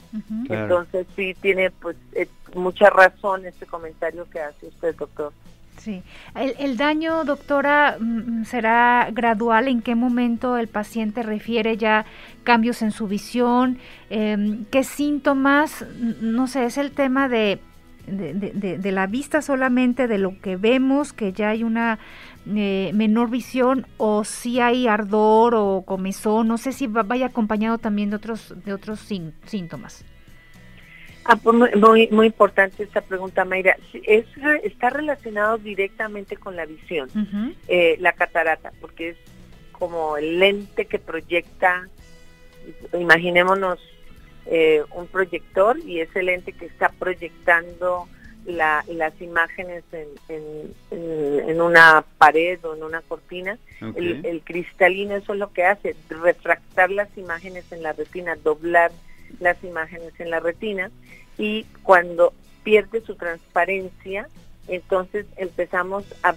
Entonces 0.50 1.08
sí 1.16 1.34
tiene 1.42 1.72
pues 1.72 1.98
mucha 2.54 2.90
razón 2.90 3.46
este 3.46 3.66
comentario 3.66 4.30
que 4.30 4.40
hace 4.40 4.68
usted, 4.68 4.96
doctor. 4.96 5.34
Sí. 5.78 6.04
El, 6.36 6.76
daño, 6.76 7.24
doctora, 7.24 7.98
mm, 8.00 8.44
será 8.46 9.10
gradual. 9.12 9.68
¿En 9.68 9.82
qué 9.82 9.96
momento 9.96 10.58
el 10.58 10.68
paciente 10.68 11.24
refiere 11.24 11.78
ya 11.78 12.06
cambios 12.44 12.82
en 12.82 12.92
su 12.92 13.08
visión? 13.08 13.78
Em, 14.10 14.66
¿Qué 14.66 14.84
síntomas? 14.84 15.86
No 16.22 16.48
sé, 16.48 16.66
es 16.66 16.78
el 16.78 16.92
tema 16.92 17.30
de, 17.30 17.60
de, 18.08 18.92
la 18.92 19.08
vista 19.08 19.42
solamente, 19.42 20.08
de 20.08 20.18
lo 20.18 20.40
que 20.42 20.58
vemos, 20.58 21.14
que 21.14 21.32
ya 21.32 21.50
hay 21.50 21.64
una 21.64 22.00
eh, 22.56 22.92
menor 22.94 23.30
visión, 23.30 23.86
o 23.98 24.24
si 24.24 24.60
hay 24.60 24.88
ardor 24.88 25.56
o 25.56 25.84
comezón. 25.86 26.48
No 26.48 26.58
sé 26.58 26.72
si 26.72 26.88
vaya 26.88 27.28
acompañado 27.28 27.78
también 27.78 28.10
de 28.10 28.16
otros, 28.18 28.54
de 28.64 28.74
otros 28.74 29.00
síntomas. 29.46 30.06
Ah, 31.30 31.36
pues 31.36 31.76
muy, 31.76 32.08
muy 32.10 32.28
importante 32.28 32.84
esta 32.84 33.02
pregunta, 33.02 33.44
Mayra. 33.44 33.76
Es, 34.04 34.26
está 34.64 34.90
relacionado 34.90 35.58
directamente 35.58 36.38
con 36.38 36.56
la 36.56 36.66
visión, 36.66 37.10
eh, 37.68 37.98
la 38.00 38.14
catarata, 38.14 38.72
porque 38.80 39.10
es 39.10 39.18
como 39.74 40.16
el 40.16 40.40
lente 40.40 40.86
que 40.86 41.00
proyecta, 41.00 41.90
imaginémonos 42.98 43.80
eh, 44.46 44.84
un 44.96 45.08
proyector 45.08 45.78
y 45.80 46.00
ese 46.00 46.24
lente 46.24 46.54
que 46.54 46.66
está 46.66 46.90
proyectando 46.98 48.08
las 48.48 49.22
imágenes 49.22 49.84
en, 49.92 50.74
en, 50.90 51.62
una 51.62 52.04
pared 52.18 52.64
o 52.64 52.76
en 52.76 52.84
una 52.84 53.02
cortina. 53.02 53.58
El, 53.96 54.42
cristalino 54.44 55.16
eso 55.16 55.34
es 55.34 55.40
lo 55.40 55.52
que 55.52 55.66
hace, 55.66 55.96
refractar 56.10 56.90
las 56.90 57.10
imágenes 57.18 57.72
en 57.72 57.84
la 57.84 57.94
retina, 57.94 58.36
doblar 58.36 58.92
las 59.40 59.62
imágenes 59.64 60.14
en 60.20 60.30
la 60.30 60.40
retina 60.40 60.90
y 61.38 61.66
cuando 61.84 62.34
pierde 62.64 63.02
su 63.02 63.16
transparencia, 63.16 64.30
entonces 64.68 65.26
empezamos 65.36 66.06
a 66.24 66.34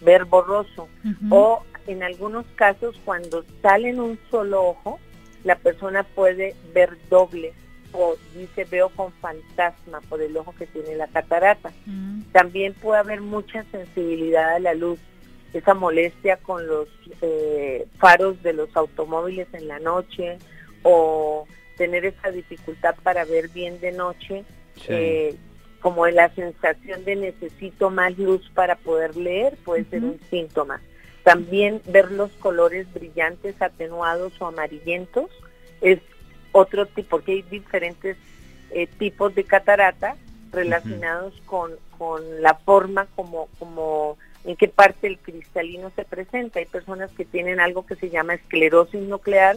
ver 0.00 0.24
borroso. 0.24 0.88
O 1.30 1.62
en 1.86 2.02
algunos 2.02 2.46
casos 2.54 2.98
cuando 3.04 3.44
sale 3.60 3.90
en 3.90 4.00
un 4.00 4.18
solo 4.30 4.64
ojo, 4.64 4.98
la 5.44 5.56
persona 5.56 6.04
puede 6.04 6.54
ver 6.74 6.96
doble 7.10 7.52
o 7.92 8.16
dice 8.34 8.64
veo 8.64 8.88
con 8.90 9.12
fantasma 9.14 10.00
por 10.08 10.22
el 10.22 10.36
ojo 10.36 10.54
que 10.58 10.66
tiene 10.66 10.94
la 10.96 11.08
catarata. 11.08 11.72
Mm. 11.86 12.22
También 12.32 12.74
puede 12.74 13.00
haber 13.00 13.20
mucha 13.20 13.64
sensibilidad 13.70 14.54
a 14.54 14.58
la 14.58 14.74
luz, 14.74 14.98
esa 15.52 15.74
molestia 15.74 16.36
con 16.36 16.66
los 16.66 16.88
eh, 17.22 17.86
faros 17.98 18.42
de 18.42 18.52
los 18.52 18.74
automóviles 18.76 19.48
en 19.52 19.68
la 19.68 19.80
noche 19.80 20.38
o 20.82 21.46
tener 21.76 22.04
esa 22.04 22.30
dificultad 22.30 22.94
para 23.02 23.24
ver 23.24 23.48
bien 23.48 23.80
de 23.80 23.92
noche, 23.92 24.44
eh, 24.88 25.34
como 25.80 26.06
la 26.06 26.32
sensación 26.34 27.04
de 27.04 27.16
necesito 27.16 27.90
más 27.90 28.16
luz 28.18 28.48
para 28.54 28.76
poder 28.76 29.16
leer, 29.16 29.56
puede 29.64 29.84
ser 29.84 30.04
un 30.04 30.20
síntoma. 30.28 30.80
También 31.22 31.80
ver 31.86 32.10
los 32.12 32.30
colores 32.32 32.86
brillantes, 32.92 33.60
atenuados 33.60 34.32
o 34.40 34.46
amarillentos 34.46 35.30
es 35.80 36.00
otro 36.52 36.86
tipo, 36.86 37.10
porque 37.10 37.32
hay 37.32 37.42
diferentes 37.42 38.16
eh, 38.70 38.86
tipos 38.86 39.34
de 39.34 39.44
catarata 39.44 40.16
relacionados 40.52 41.34
con, 41.46 41.72
con 41.96 42.42
la 42.42 42.54
forma 42.54 43.06
como, 43.14 43.48
como 43.58 44.16
en 44.44 44.56
qué 44.56 44.68
parte 44.68 45.06
el 45.06 45.18
cristalino 45.18 45.92
se 45.94 46.04
presenta. 46.04 46.58
Hay 46.58 46.66
personas 46.66 47.10
que 47.12 47.24
tienen 47.24 47.60
algo 47.60 47.86
que 47.86 47.96
se 47.96 48.10
llama 48.10 48.34
esclerosis 48.34 49.00
nuclear, 49.02 49.56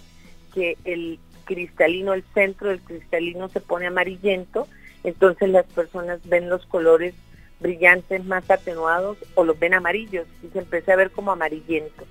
que 0.54 0.78
el 0.84 1.20
cristalino, 1.46 2.14
el 2.14 2.24
centro 2.34 2.70
del 2.70 2.82
cristalino 2.82 3.50
se 3.50 3.60
pone 3.60 3.88
amarillento, 3.88 4.68
entonces 5.04 5.50
las 5.50 5.66
personas 5.66 6.20
ven 6.26 6.50
los 6.50 6.66
colores 6.66 7.14
brillantes 7.60 8.24
más 8.26 8.50
atenuados 8.50 9.18
o 9.36 9.44
los 9.44 9.58
ven 9.58 9.74
amarillos 9.74 10.28
y 10.44 10.48
se 10.50 10.60
empieza 10.60 10.94
a 10.94 10.98
ver 10.98 11.12
como 11.12 11.32
amarillento. 11.32 12.06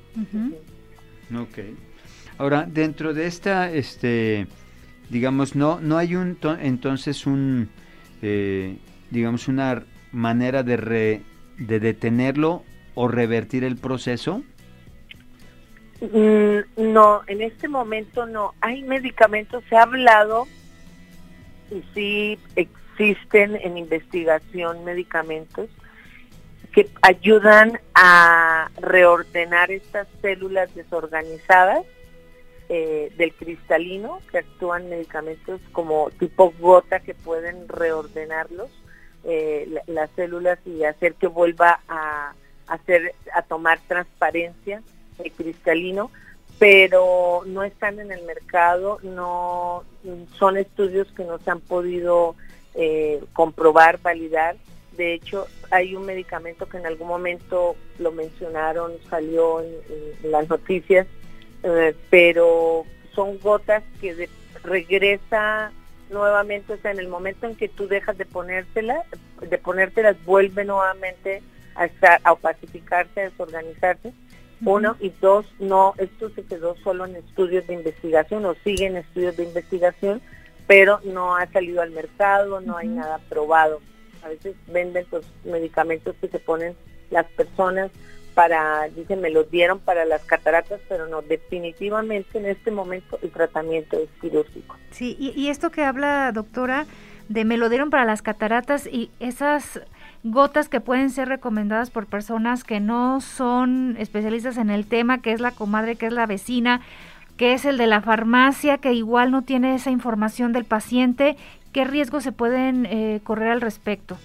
Ok. 1.38 1.58
Ahora, 2.38 2.66
dentro 2.68 3.12
de 3.14 3.26
esta, 3.26 3.70
este, 3.70 4.46
digamos, 5.12 5.55
no, 5.55 5.79
no 5.79 5.98
hay 5.98 6.16
un, 6.16 6.38
entonces 6.61 7.27
un, 7.27 7.68
eh, 8.22 8.79
digamos, 9.11 9.46
una 9.46 9.85
manera 10.11 10.62
de, 10.62 11.22
de 11.59 11.81
detenerlo 11.81 12.64
o 12.94 13.09
revertir 13.09 13.62
el 13.62 13.77
proceso. 13.77 14.42
Mm, 16.01 16.92
no, 16.94 17.20
en 17.27 17.42
este 17.42 17.68
momento 17.68 18.25
no. 18.25 18.55
Hay 18.62 18.85
medicamentos, 18.85 19.62
se 19.68 19.77
ha 19.77 19.83
hablado 19.83 20.48
y 21.70 21.85
sí 21.92 22.38
existen 22.57 23.57
en 23.57 23.77
investigación 23.77 24.83
medicamentos 24.83 25.68
que 26.72 26.88
ayudan 27.03 27.79
a 27.94 28.70
reordenar 28.81 29.70
estas 29.70 30.09
células 30.22 30.75
desorganizadas 30.75 31.85
eh, 32.74 33.12
del 33.18 33.35
cristalino, 33.35 34.20
que 34.30 34.38
actúan 34.38 34.88
medicamentos 34.88 35.61
como 35.72 36.08
tipo 36.18 36.54
gota 36.58 37.00
que 37.00 37.12
pueden 37.12 37.68
reordenarlos, 37.68 38.70
eh, 39.24 39.68
las 39.87 40.08
células 40.16 40.58
y 40.64 40.82
hacer 40.85 41.12
que 41.16 41.26
vuelva 41.26 41.80
a, 41.87 42.32
hacer, 42.68 43.14
a 43.35 43.42
tomar 43.42 43.78
transparencia 43.87 44.82
el 45.22 45.30
cristalino, 45.32 46.11
pero 46.58 47.42
no 47.44 47.62
están 47.62 48.00
en 48.00 48.11
el 48.11 48.22
mercado, 48.22 49.00
no 49.02 49.85
son 50.38 50.56
estudios 50.56 51.12
que 51.12 51.24
no 51.24 51.38
se 51.40 51.50
han 51.50 51.61
podido 51.61 52.37
eh, 52.74 53.22
comprobar, 53.35 54.00
validar. 54.00 54.56
De 54.96 55.12
hecho, 55.12 55.46
hay 55.70 55.94
un 55.94 56.06
medicamento 56.06 56.66
que 56.70 56.78
en 56.78 56.87
algún 56.87 57.08
momento 57.08 57.76
lo 57.98 58.12
mencionaron, 58.12 58.92
salió 59.11 59.61
en, 59.61 59.74
las 60.30 60.48
noticias, 60.48 61.06
eh, 61.62 61.94
pero 62.11 62.85
son 63.14 63.38
gotas 63.38 63.83
que 64.01 64.14
de, 64.14 64.29
regresa 64.62 65.72
nuevamente, 66.11 66.75
o 66.75 66.77
sea, 66.79 66.90
en 66.90 66.98
el 66.98 67.09
momento 67.09 67.46
en 67.46 67.57
que 67.57 67.68
tú 67.68 67.88
dejas 67.88 68.18
de 68.18 68.27
ponértela, 68.27 69.05
de 69.40 69.59
ponértelas, 69.59 70.16
vuelve 70.25 70.64
nuevamente 70.64 71.42
a, 71.75 71.87
estar, 71.87 72.20
a 72.25 72.33
opacificarse, 72.33 73.20
a 73.20 73.31
desorganizarse. 73.31 74.12
Uno, 74.64 74.96
y 75.01 75.12
dos, 75.20 75.44
no, 75.59 75.94
esto 75.98 76.31
se 76.31 76.44
quedó 76.44 76.77
solo 76.85 77.07
en 77.07 77.16
estudios 77.16 77.66
de 77.66 77.75
investigación 77.75 78.44
o 78.44 78.55
sigue 78.62 78.87
en 78.87 78.96
estudios 78.96 79.37
de 79.37 79.44
investigación, 79.44 80.22
pero 80.68 81.01
no 81.03 81.35
ha 81.35 81.46
salido 81.51 81.83
al 81.83 81.90
mercado, 81.90 82.61
no 82.61 82.77
hay 82.77 82.87
nada 82.87 83.18
probado. 83.29 83.81
A 84.22 84.29
veces 84.29 84.55
venden 84.68 85.05
los 85.11 85.27
medicamentos 85.44 86.14
que 86.20 86.29
se 86.29 86.38
ponen 86.38 86.77
las 87.11 87.27
personas 87.33 87.90
para, 88.34 88.88
dicen, 88.88 89.20
me 89.20 89.30
los 89.30 89.50
dieron 89.50 89.78
para 89.78 90.04
las 90.04 90.24
cataratas, 90.24 90.80
pero 90.88 91.06
no, 91.06 91.22
definitivamente 91.22 92.38
en 92.38 92.46
este 92.46 92.70
momento 92.70 93.18
el 93.22 93.30
tratamiento 93.30 93.98
es 93.98 94.08
quirúrgico. 94.20 94.76
Sí, 94.90 95.16
y, 95.18 95.30
y 95.40 95.48
esto 95.48 95.70
que 95.70 95.84
habla, 95.84 96.32
doctora, 96.32 96.86
de 97.28 97.44
me 97.44 97.56
lo 97.56 97.68
dieron 97.68 97.90
para 97.90 98.04
las 98.04 98.22
cataratas 98.22 98.86
y 98.86 99.10
esas 99.20 99.80
gotas 100.22 100.68
que 100.68 100.80
pueden 100.80 101.10
ser 101.10 101.28
recomendadas 101.28 101.90
por 101.90 102.06
personas 102.06 102.64
que 102.64 102.80
no 102.80 103.20
son 103.20 103.96
especialistas 103.98 104.56
en 104.56 104.70
el 104.70 104.86
tema, 104.86 105.20
que 105.20 105.32
es 105.32 105.40
la 105.40 105.50
comadre, 105.50 105.96
que 105.96 106.06
es 106.06 106.12
la 106.12 106.26
vecina, 106.26 106.80
que 107.36 107.54
es 107.54 107.64
el 107.64 107.78
de 107.78 107.86
la 107.86 108.00
farmacia, 108.00 108.78
que 108.78 108.92
igual 108.92 109.30
no 109.30 109.42
tiene 109.42 109.74
esa 109.74 109.90
información 109.90 110.52
del 110.52 110.64
paciente. 110.64 111.36
¿Qué 111.72 111.84
riesgos 111.84 112.22
se 112.22 112.32
pueden 112.32 112.86
eh, 112.86 113.20
correr 113.24 113.48
al 113.48 113.60
respecto? 113.60 114.18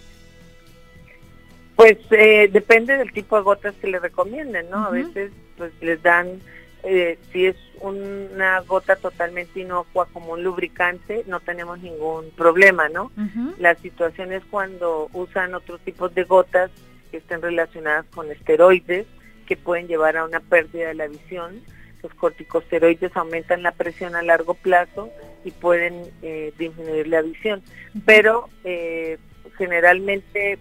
Pues 1.78 2.00
eh, 2.10 2.50
depende 2.52 2.98
del 2.98 3.14
tipo 3.14 3.38
de 3.38 3.44
gotas 3.44 3.76
que 3.76 3.86
le 3.86 4.00
recomienden, 4.00 4.68
¿no? 4.72 4.86
A 4.86 4.90
veces 4.90 5.32
pues 5.58 5.72
les 5.80 6.02
dan 6.02 6.42
eh, 6.84 7.20
si 7.32 7.46
es 7.46 7.56
una 7.82 8.62
gota 8.62 8.96
totalmente 8.96 9.60
inocua 9.60 10.08
como 10.12 10.34
un 10.34 10.44
lubricante, 10.44 11.24
no 11.28 11.40
tenemos 11.40 11.80
ningún 11.80 12.32
problema, 12.32 12.90
¿no? 12.90 13.12
La 13.60 13.76
situación 13.76 14.32
es 14.32 14.44
cuando 14.50 15.08
usan 15.14 15.54
otros 15.54 15.80
tipos 15.82 16.16
de 16.16 16.24
gotas 16.24 16.72
que 17.12 17.18
estén 17.18 17.44
relacionadas 17.44 18.08
con 18.08 18.32
esteroides, 18.32 19.06
que 19.46 19.56
pueden 19.56 19.88
llevar 19.88 20.18
a 20.18 20.26
una 20.26 20.40
pérdida 20.40 20.88
de 20.88 20.96
la 20.96 21.08
visión. 21.08 21.62
Los 22.02 22.12
corticosteroides 22.16 23.16
aumentan 23.16 23.62
la 23.62 23.72
presión 23.72 24.16
a 24.16 24.24
largo 24.24 24.56
plazo 24.56 25.12
y 25.46 25.52
pueden 25.52 26.04
eh, 26.24 26.54
disminuir 26.58 27.08
la 27.08 27.22
visión. 27.22 27.62
Pero 28.04 28.50
eh, 28.64 29.20
generalmente 29.60 30.58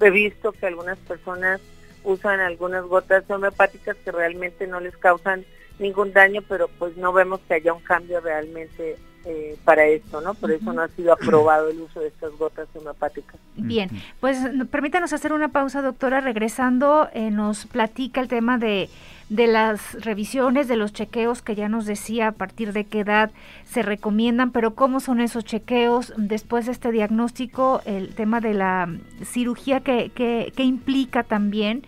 he 0.00 0.10
visto 0.10 0.52
que 0.52 0.66
algunas 0.66 0.98
personas 0.98 1.60
usan 2.04 2.40
algunas 2.40 2.84
gotas 2.84 3.28
homeopáticas 3.28 3.96
que 4.04 4.12
realmente 4.12 4.66
no 4.66 4.80
les 4.80 4.96
causan 4.96 5.44
ningún 5.78 6.12
daño, 6.12 6.42
pero 6.48 6.68
pues 6.78 6.96
no 6.96 7.12
vemos 7.12 7.40
que 7.48 7.54
haya 7.54 7.72
un 7.72 7.80
cambio 7.80 8.20
realmente 8.20 8.96
eh, 9.24 9.56
para 9.64 9.86
esto, 9.86 10.20
¿no? 10.20 10.34
Por 10.34 10.52
eso 10.52 10.72
no 10.72 10.82
ha 10.82 10.88
sido 10.88 11.12
aprobado 11.14 11.70
el 11.70 11.80
uso 11.80 12.00
de 12.00 12.08
estas 12.08 12.32
gotas 12.36 12.68
homeopáticas. 12.74 13.40
Bien, 13.56 13.88
pues 14.20 14.38
permítanos 14.70 15.12
hacer 15.12 15.32
una 15.32 15.48
pausa, 15.48 15.80
doctora. 15.80 16.20
Regresando, 16.20 17.08
eh, 17.14 17.30
nos 17.30 17.66
platica 17.66 18.20
el 18.20 18.28
tema 18.28 18.58
de, 18.58 18.90
de 19.28 19.46
las 19.46 19.94
revisiones, 20.04 20.68
de 20.68 20.76
los 20.76 20.92
chequeos 20.92 21.42
que 21.42 21.54
ya 21.54 21.68
nos 21.68 21.86
decía 21.86 22.28
a 22.28 22.32
partir 22.32 22.72
de 22.72 22.84
qué 22.84 23.00
edad 23.00 23.30
se 23.64 23.82
recomiendan, 23.82 24.50
pero 24.50 24.74
cómo 24.74 25.00
son 25.00 25.20
esos 25.20 25.44
chequeos 25.44 26.12
después 26.16 26.66
de 26.66 26.72
este 26.72 26.92
diagnóstico, 26.92 27.80
el 27.86 28.14
tema 28.14 28.40
de 28.40 28.54
la 28.54 28.88
cirugía 29.24 29.80
que, 29.80 30.10
que, 30.14 30.52
que 30.54 30.62
implica 30.64 31.22
también 31.22 31.84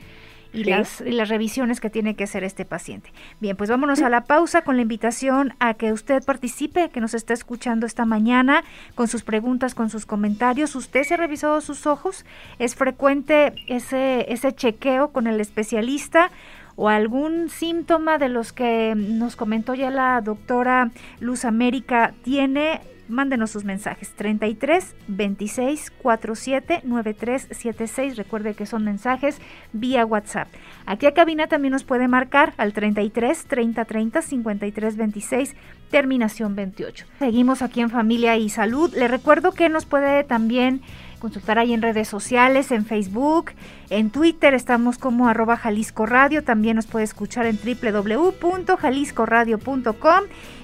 y, 0.57 0.65
las, 0.65 1.01
las 1.03 1.29
revisiones 1.29 1.81
que 1.81 1.91
tiene 1.91 2.15
que 2.17 2.25
hacer 2.25 2.43
este 2.43 2.65
paciente. 2.65 3.13
Bien, 3.41 3.57
pues 3.57 3.69
vámonos 3.71 4.01
a 4.01 4.09
la 4.09 4.25
pausa 4.25 4.63
con 4.63 4.77
la 4.77 4.83
invitación 4.83 5.55
a 5.59 5.75
que 5.75 5.93
usted 5.93 6.25
participe, 6.25 6.89
que 6.89 7.01
nos 7.01 7.15
está 7.15 7.35
escuchando 7.35 7.87
esta 7.87 8.05
mañana 8.05 8.65
con 8.95 9.09
sus 9.09 9.23
preguntas, 9.23 9.75
con 9.75 9.91
sus 9.91 10.07
comentarios. 10.07 10.75
¿Usted 10.75 11.05
se 11.05 11.15
ha 11.15 11.19
revisado 11.19 11.61
sus 11.61 11.87
ojos? 11.87 12.25
¿Es 12.59 12.75
frecuente 12.75 13.53
ese, 13.67 14.33
ese 14.33 14.55
chequeo 14.55 15.13
con 15.13 15.27
el 15.27 15.41
especialista? 15.41 16.31
O 16.77 16.89
algún 16.89 17.49
síntoma 17.49 18.19
de 18.19 18.29
los 18.29 18.53
que 18.53 18.95
nos 18.97 19.35
comentó 19.35 19.75
ya 19.75 19.91
la 19.91 20.21
doctora 20.21 20.91
Luz 21.21 21.45
América 21.45 22.15
tiene 22.23 22.81
mándenos 23.09 23.51
sus 23.51 23.65
mensajes 23.65 24.13
33 24.15 24.95
26 25.09 25.91
47 25.91 26.81
93 26.85 27.49
76. 27.51 28.17
Recuerde 28.17 28.55
que 28.55 28.67
son 28.67 28.85
mensajes 28.85 29.39
vía 29.73 30.05
WhatsApp. 30.05 30.49
Aquí 30.87 31.07
a 31.07 31.15
cabina 31.15 31.47
también 31.47 31.73
nos 31.73 31.85
puede 31.85 32.09
marcar 32.09 32.55
al 32.57 32.73
33 32.73 33.47
30 33.47 33.85
30 33.85 34.23
53 34.23 34.97
26 34.97 35.57
terminación 35.91 36.57
28. 36.57 37.07
Seguimos 37.19 37.63
aquí 37.63 37.81
en 37.81 37.91
Familia 37.91 38.37
y 38.37 38.49
Salud. 38.49 38.93
Le 38.95 39.09
recuerdo 39.09 39.53
que 39.53 39.69
nos 39.69 39.87
puede 39.87 40.25
también 40.25 40.83
consultar 41.19 41.59
ahí 41.59 41.75
en 41.75 41.83
redes 41.83 42.09
sociales, 42.09 42.71
en 42.71 42.85
Facebook, 42.85 43.51
en 43.91 44.11
Twitter 44.11 44.55
estamos 44.55 44.99
como 44.99 45.29
arroba 45.29 45.57
Jalisco 45.57 46.07
Radio, 46.07 46.45
también 46.45 46.77
nos 46.77 46.87
puede 46.87 47.05
escuchar 47.05 47.47
en 47.47 47.59
www.jaliscoradio.com 47.59 50.21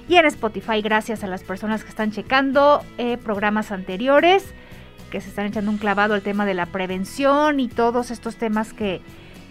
y 0.07 0.15
en 0.15 0.25
Spotify 0.25 0.81
gracias 0.81 1.23
a 1.23 1.27
las 1.27 1.43
personas 1.43 1.83
que 1.83 1.89
están 1.89 2.11
checando 2.11 2.81
eh, 2.97 3.17
programas 3.17 3.71
anteriores, 3.71 4.45
que 5.11 5.21
se 5.21 5.29
están 5.29 5.45
echando 5.45 5.71
un 5.71 5.77
clavado 5.77 6.13
al 6.13 6.21
tema 6.21 6.45
de 6.45 6.53
la 6.53 6.65
prevención 6.67 7.59
y 7.59 7.67
todos 7.67 8.11
estos 8.11 8.35
temas 8.35 8.73
que, 8.73 9.01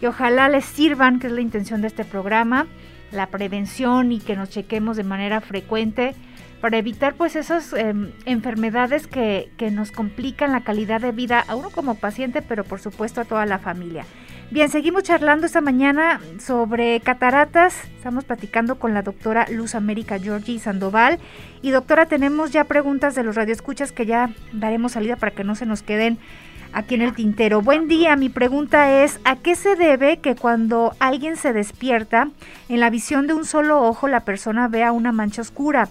que 0.01 0.09
ojalá 0.09 0.49
les 0.49 0.65
sirvan, 0.65 1.19
que 1.19 1.29
es 1.29 1.33
la 1.33 1.41
intención 1.41 1.81
de 1.81 1.89
este 1.89 2.05
programa, 2.05 2.67
la 3.13 3.29
prevención 3.29 4.13
y 4.13 4.19
que 4.19 4.37
nos 4.37 4.51
chequemos 4.51 4.97
de 4.97 5.05
manera 5.05 5.41
frecuente 5.41 6.15
para 6.63 6.79
evitar 6.79 7.15
pues 7.15 7.35
esas 7.35 7.73
em, 7.73 8.13
enfermedades 8.25 9.09
que, 9.09 9.51
que, 9.59 9.73
nos 9.73 9.91
complican 9.91 10.53
la 10.53 10.63
calidad 10.63 11.01
de 11.01 11.11
vida 11.11 11.45
a 11.47 11.57
uno 11.57 11.71
como 11.71 11.97
paciente, 11.97 12.41
pero 12.41 12.63
por 12.63 12.81
supuesto 12.81 13.21
a 13.21 13.25
toda 13.25 13.45
la 13.47 13.59
familia. 13.59 14.07
Bien, 14.53 14.69
seguimos 14.69 15.03
charlando 15.03 15.47
esta 15.47 15.61
mañana 15.61 16.21
sobre 16.39 17.01
cataratas. 17.01 17.75
Estamos 17.97 18.25
platicando 18.25 18.79
con 18.79 18.95
la 18.95 19.03
doctora 19.03 19.47
Luz 19.51 19.75
América 19.75 20.21
Georgie 20.21 20.61
Sandoval. 20.61 21.19
Y 21.63 21.71
doctora, 21.71 22.07
tenemos 22.07 22.53
ya 22.53 22.65
preguntas 22.65 23.17
de 23.17 23.25
los 23.25 23.35
radioescuchas 23.35 23.91
que 23.91 24.07
ya 24.07 24.31
daremos 24.53 24.93
salida 24.93 25.17
para 25.17 25.33
que 25.33 25.43
no 25.43 25.57
se 25.57 25.67
nos 25.67 25.83
queden 25.83 26.19
aquí 26.73 26.95
en 26.95 27.03
el 27.03 27.13
tintero. 27.13 27.61
Buen 27.61 27.89
día, 27.89 28.15
mi 28.15 28.29
pregunta 28.29 29.03
es, 29.03 29.19
¿a 29.25 29.37
qué 29.37 29.57
se 29.57 29.75
debe 29.75 30.19
que 30.19 30.37
cuando 30.37 30.95
alguien 31.01 31.37
se 31.37 31.53
despierta, 31.53 32.29
en 32.69 32.79
la 32.79 32.91
visión 32.91 33.27
de 33.27 33.35
un 33.35 33.47
solo 33.47 33.83
ojo 33.83 34.07
la 34.07 34.21
persona 34.21 34.69
vea 34.69 34.93
una 34.93 35.11
mancha 35.11 35.43
oscura? 35.43 35.89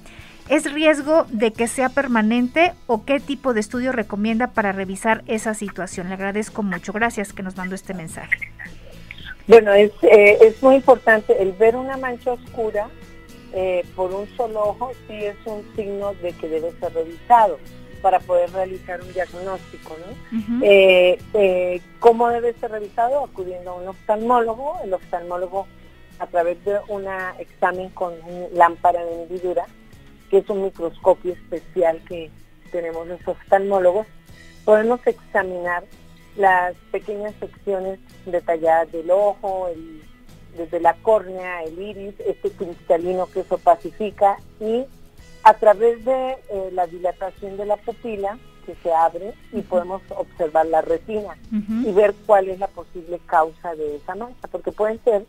¿Es 0.52 0.70
riesgo 0.70 1.26
de 1.30 1.54
que 1.54 1.66
sea 1.66 1.88
permanente 1.88 2.74
o 2.86 3.06
qué 3.06 3.22
tipo 3.22 3.54
de 3.54 3.62
estudio 3.62 3.94
recomienda 3.94 4.48
para 4.48 4.74
revisar 4.74 5.24
esa 5.28 5.54
situación? 5.54 6.10
Le 6.10 6.16
agradezco 6.16 6.62
mucho. 6.62 6.92
Gracias 6.92 7.32
que 7.32 7.42
nos 7.42 7.56
mandó 7.56 7.74
este 7.74 7.94
mensaje. 7.94 8.52
Bueno, 9.48 9.72
es, 9.72 9.92
eh, 10.02 10.40
es 10.42 10.62
muy 10.62 10.76
importante 10.76 11.42
el 11.42 11.54
ver 11.54 11.78
una 11.78 11.96
mancha 11.96 12.34
oscura 12.34 12.90
eh, 13.54 13.86
por 13.96 14.14
un 14.14 14.28
solo 14.36 14.62
ojo, 14.62 14.92
sí 15.08 15.14
es 15.24 15.38
un 15.46 15.64
signo 15.74 16.14
de 16.16 16.34
que 16.34 16.50
debe 16.50 16.74
ser 16.82 16.94
revisado 16.96 17.58
para 18.02 18.20
poder 18.20 18.52
realizar 18.52 19.00
un 19.00 19.14
diagnóstico. 19.14 19.96
¿no? 20.06 20.60
Eh, 20.64 21.82
¿Cómo 22.02 22.28
debe 22.28 22.52
ser 22.56 22.72
revisado? 22.72 23.24
Acudiendo 23.24 23.72
a 23.72 23.76
un 23.76 23.88
oftalmólogo. 23.88 24.82
El 24.84 24.94
oftalmólogo, 24.96 25.66
a 26.20 26.28
través 26.28 26.62
de 26.66 26.78
un 26.90 27.06
examen 27.40 27.88
con 27.92 28.16
lámpara 28.52 29.02
de 29.06 29.24
hendidura, 29.24 29.66
que 30.32 30.38
es 30.38 30.50
un 30.50 30.64
microscopio 30.64 31.34
especial 31.34 32.02
que 32.08 32.32
tenemos 32.72 33.06
los 33.06 33.20
oftalmólogos, 33.28 34.08
podemos 34.64 35.06
examinar 35.06 35.84
las 36.38 36.74
pequeñas 36.90 37.36
secciones 37.38 38.00
detalladas 38.26 38.90
del 38.94 39.12
ojo, 39.12 39.68
desde 40.58 40.80
la 40.80 40.94
córnea, 40.96 41.64
el 41.64 41.78
iris, 41.78 42.16
este 42.26 42.50
cristalino 42.52 43.28
que 43.28 43.42
eso 43.42 43.58
pacifica 43.58 44.38
y 44.62 44.86
a 45.44 45.54
través 45.56 46.04
de 46.06 46.38
eh, 46.50 46.70
la 46.72 46.88
dilatación 46.88 47.58
de 47.58 47.66
la 47.66 47.76
pupila 47.76 48.38
que 48.66 48.76
se 48.76 48.94
abre 48.94 49.34
y 49.52 49.62
podemos 49.62 50.02
observar 50.16 50.68
la 50.68 50.82
retina 50.82 51.36
y 51.52 51.92
ver 51.92 52.14
cuál 52.26 52.48
es 52.48 52.60
la 52.60 52.68
posible 52.68 53.20
causa 53.26 53.76
de 53.76 53.98
esa 53.98 54.16
mancha, 54.16 54.48
porque 54.50 54.72
pueden 54.72 55.04
ser 55.04 55.26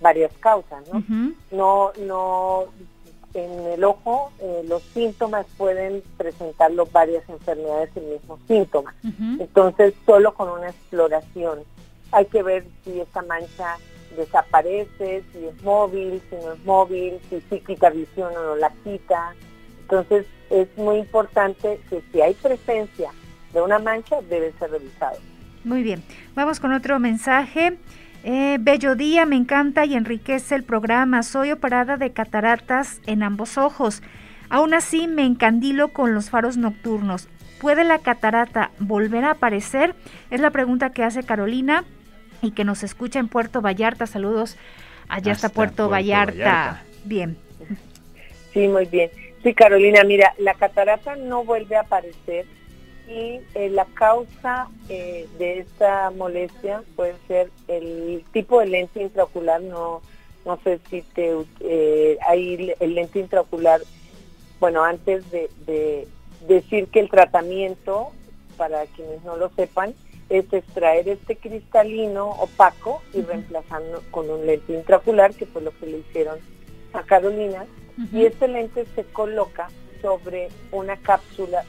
varias 0.00 0.32
causas, 0.38 0.82
¿no? 0.92 1.02
No, 1.50 1.92
no 2.06 2.66
en 3.36 3.66
el 3.66 3.84
ojo 3.84 4.32
eh, 4.40 4.62
los 4.66 4.82
síntomas 4.82 5.46
pueden 5.58 6.02
presentarlo 6.16 6.86
varias 6.86 7.28
enfermedades 7.28 7.90
el 7.96 8.04
mismo 8.04 8.38
síntoma. 8.48 8.94
Entonces, 9.38 9.94
solo 10.06 10.34
con 10.34 10.48
una 10.48 10.70
exploración 10.70 11.60
hay 12.12 12.24
que 12.26 12.42
ver 12.42 12.64
si 12.84 13.00
esa 13.00 13.22
mancha 13.22 13.76
desaparece, 14.16 15.22
si 15.32 15.44
es 15.44 15.62
móvil, 15.62 16.22
si 16.30 16.36
no 16.36 16.52
es 16.52 16.64
móvil, 16.64 17.20
si 17.28 17.40
sí 17.50 17.60
quita 17.60 17.90
visión 17.90 18.34
o 18.34 18.42
no 18.42 18.56
la 18.56 18.72
quita. 18.82 19.34
Entonces, 19.82 20.26
es 20.50 20.68
muy 20.76 20.96
importante 20.98 21.80
que 21.90 22.02
si 22.10 22.22
hay 22.22 22.34
presencia 22.34 23.10
de 23.52 23.60
una 23.60 23.78
mancha, 23.78 24.20
debe 24.22 24.52
ser 24.58 24.70
revisado. 24.70 25.18
Muy 25.64 25.82
bien, 25.82 26.02
vamos 26.34 26.60
con 26.60 26.72
otro 26.72 26.98
mensaje. 26.98 27.76
Eh, 28.28 28.56
bello 28.58 28.96
día, 28.96 29.24
me 29.24 29.36
encanta 29.36 29.84
y 29.84 29.94
enriquece 29.94 30.56
el 30.56 30.64
programa. 30.64 31.22
Soy 31.22 31.52
operada 31.52 31.96
de 31.96 32.10
cataratas 32.10 33.00
en 33.06 33.22
ambos 33.22 33.56
ojos. 33.56 34.02
Aún 34.48 34.74
así 34.74 35.06
me 35.06 35.24
encandilo 35.24 35.92
con 35.92 36.12
los 36.12 36.28
faros 36.28 36.56
nocturnos. 36.56 37.28
¿Puede 37.60 37.84
la 37.84 38.00
catarata 38.00 38.72
volver 38.80 39.22
a 39.22 39.30
aparecer? 39.30 39.94
Es 40.32 40.40
la 40.40 40.50
pregunta 40.50 40.90
que 40.90 41.04
hace 41.04 41.22
Carolina 41.22 41.84
y 42.42 42.50
que 42.50 42.64
nos 42.64 42.82
escucha 42.82 43.20
en 43.20 43.28
Puerto 43.28 43.62
Vallarta. 43.62 44.08
Saludos 44.08 44.56
allá 45.08 45.30
hasta, 45.30 45.48
Puerto, 45.48 45.88
Vallarta. 45.88 46.82
Bien. 47.04 47.36
Sí, 48.52 48.66
muy 48.66 48.86
bien. 48.86 49.08
Sí, 49.44 49.54
Carolina, 49.54 50.02
mira, 50.02 50.34
la 50.38 50.54
catarata 50.54 51.14
no 51.14 51.44
vuelve 51.44 51.76
a 51.76 51.82
aparecer 51.82 52.44
y 53.08 53.40
eh, 53.54 53.70
la 53.70 53.84
causa 53.84 54.68
eh, 54.88 55.28
de 55.38 55.60
esta 55.60 56.10
molestia 56.10 56.82
puede 56.96 57.14
ser 57.28 57.50
el 57.68 58.24
tipo 58.32 58.60
de 58.60 58.66
lente 58.66 59.02
intraocular, 59.02 59.60
no, 59.62 60.02
no 60.44 60.58
sé 60.64 60.80
si 60.90 61.02
te, 61.02 61.32
eh, 61.60 62.18
hay 62.26 62.74
el 62.80 62.94
lente 62.94 63.20
intraocular, 63.20 63.80
bueno, 64.58 64.82
antes 64.82 65.24
de, 65.30 66.08
decir 66.48 66.86
que 66.88 67.00
el 67.00 67.10
tratamiento, 67.10 68.12
para 68.56 68.86
quienes 68.86 69.22
no 69.24 69.36
lo 69.36 69.50
sepan, 69.50 69.94
es 70.28 70.52
extraer 70.52 71.08
este 71.08 71.36
cristalino 71.36 72.30
opaco 72.30 73.02
y 73.12 73.20
reemplazarlo 73.20 74.02
con 74.10 74.30
un 74.30 74.46
lente 74.46 74.72
intraocular, 74.72 75.34
que 75.34 75.46
fue 75.46 75.62
lo 75.62 75.76
que 75.78 75.86
le 75.86 75.98
hicieron 75.98 76.38
a 76.92 77.02
Carolina, 77.02 77.66
y 78.12 78.26
este 78.26 78.46
lente 78.48 78.86
se 78.94 79.04
coloca 79.04 79.68
sobre 80.02 80.48
una 80.70 80.96
cápsula 80.96 81.64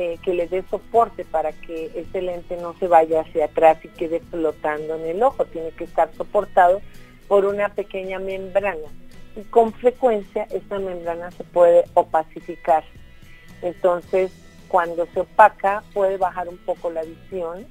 eh, 0.00 0.16
que 0.22 0.32
le 0.32 0.46
dé 0.46 0.62
soporte 0.70 1.24
para 1.24 1.50
que 1.50 1.90
ese 1.92 2.22
lente 2.22 2.56
no 2.56 2.72
se 2.78 2.86
vaya 2.86 3.22
hacia 3.22 3.46
atrás 3.46 3.84
y 3.84 3.88
quede 3.88 4.20
flotando 4.20 4.94
en 4.94 5.06
el 5.06 5.20
ojo. 5.24 5.44
Tiene 5.46 5.72
que 5.72 5.82
estar 5.82 6.08
soportado 6.14 6.80
por 7.26 7.44
una 7.44 7.70
pequeña 7.70 8.20
membrana. 8.20 8.86
Y 9.34 9.42
con 9.42 9.72
frecuencia 9.72 10.46
esta 10.52 10.78
membrana 10.78 11.32
se 11.32 11.42
puede 11.42 11.84
opacificar. 11.94 12.84
Entonces, 13.60 14.30
cuando 14.68 15.04
se 15.06 15.18
opaca, 15.18 15.82
puede 15.92 16.16
bajar 16.16 16.48
un 16.48 16.58
poco 16.58 16.92
la 16.92 17.02
visión 17.02 17.66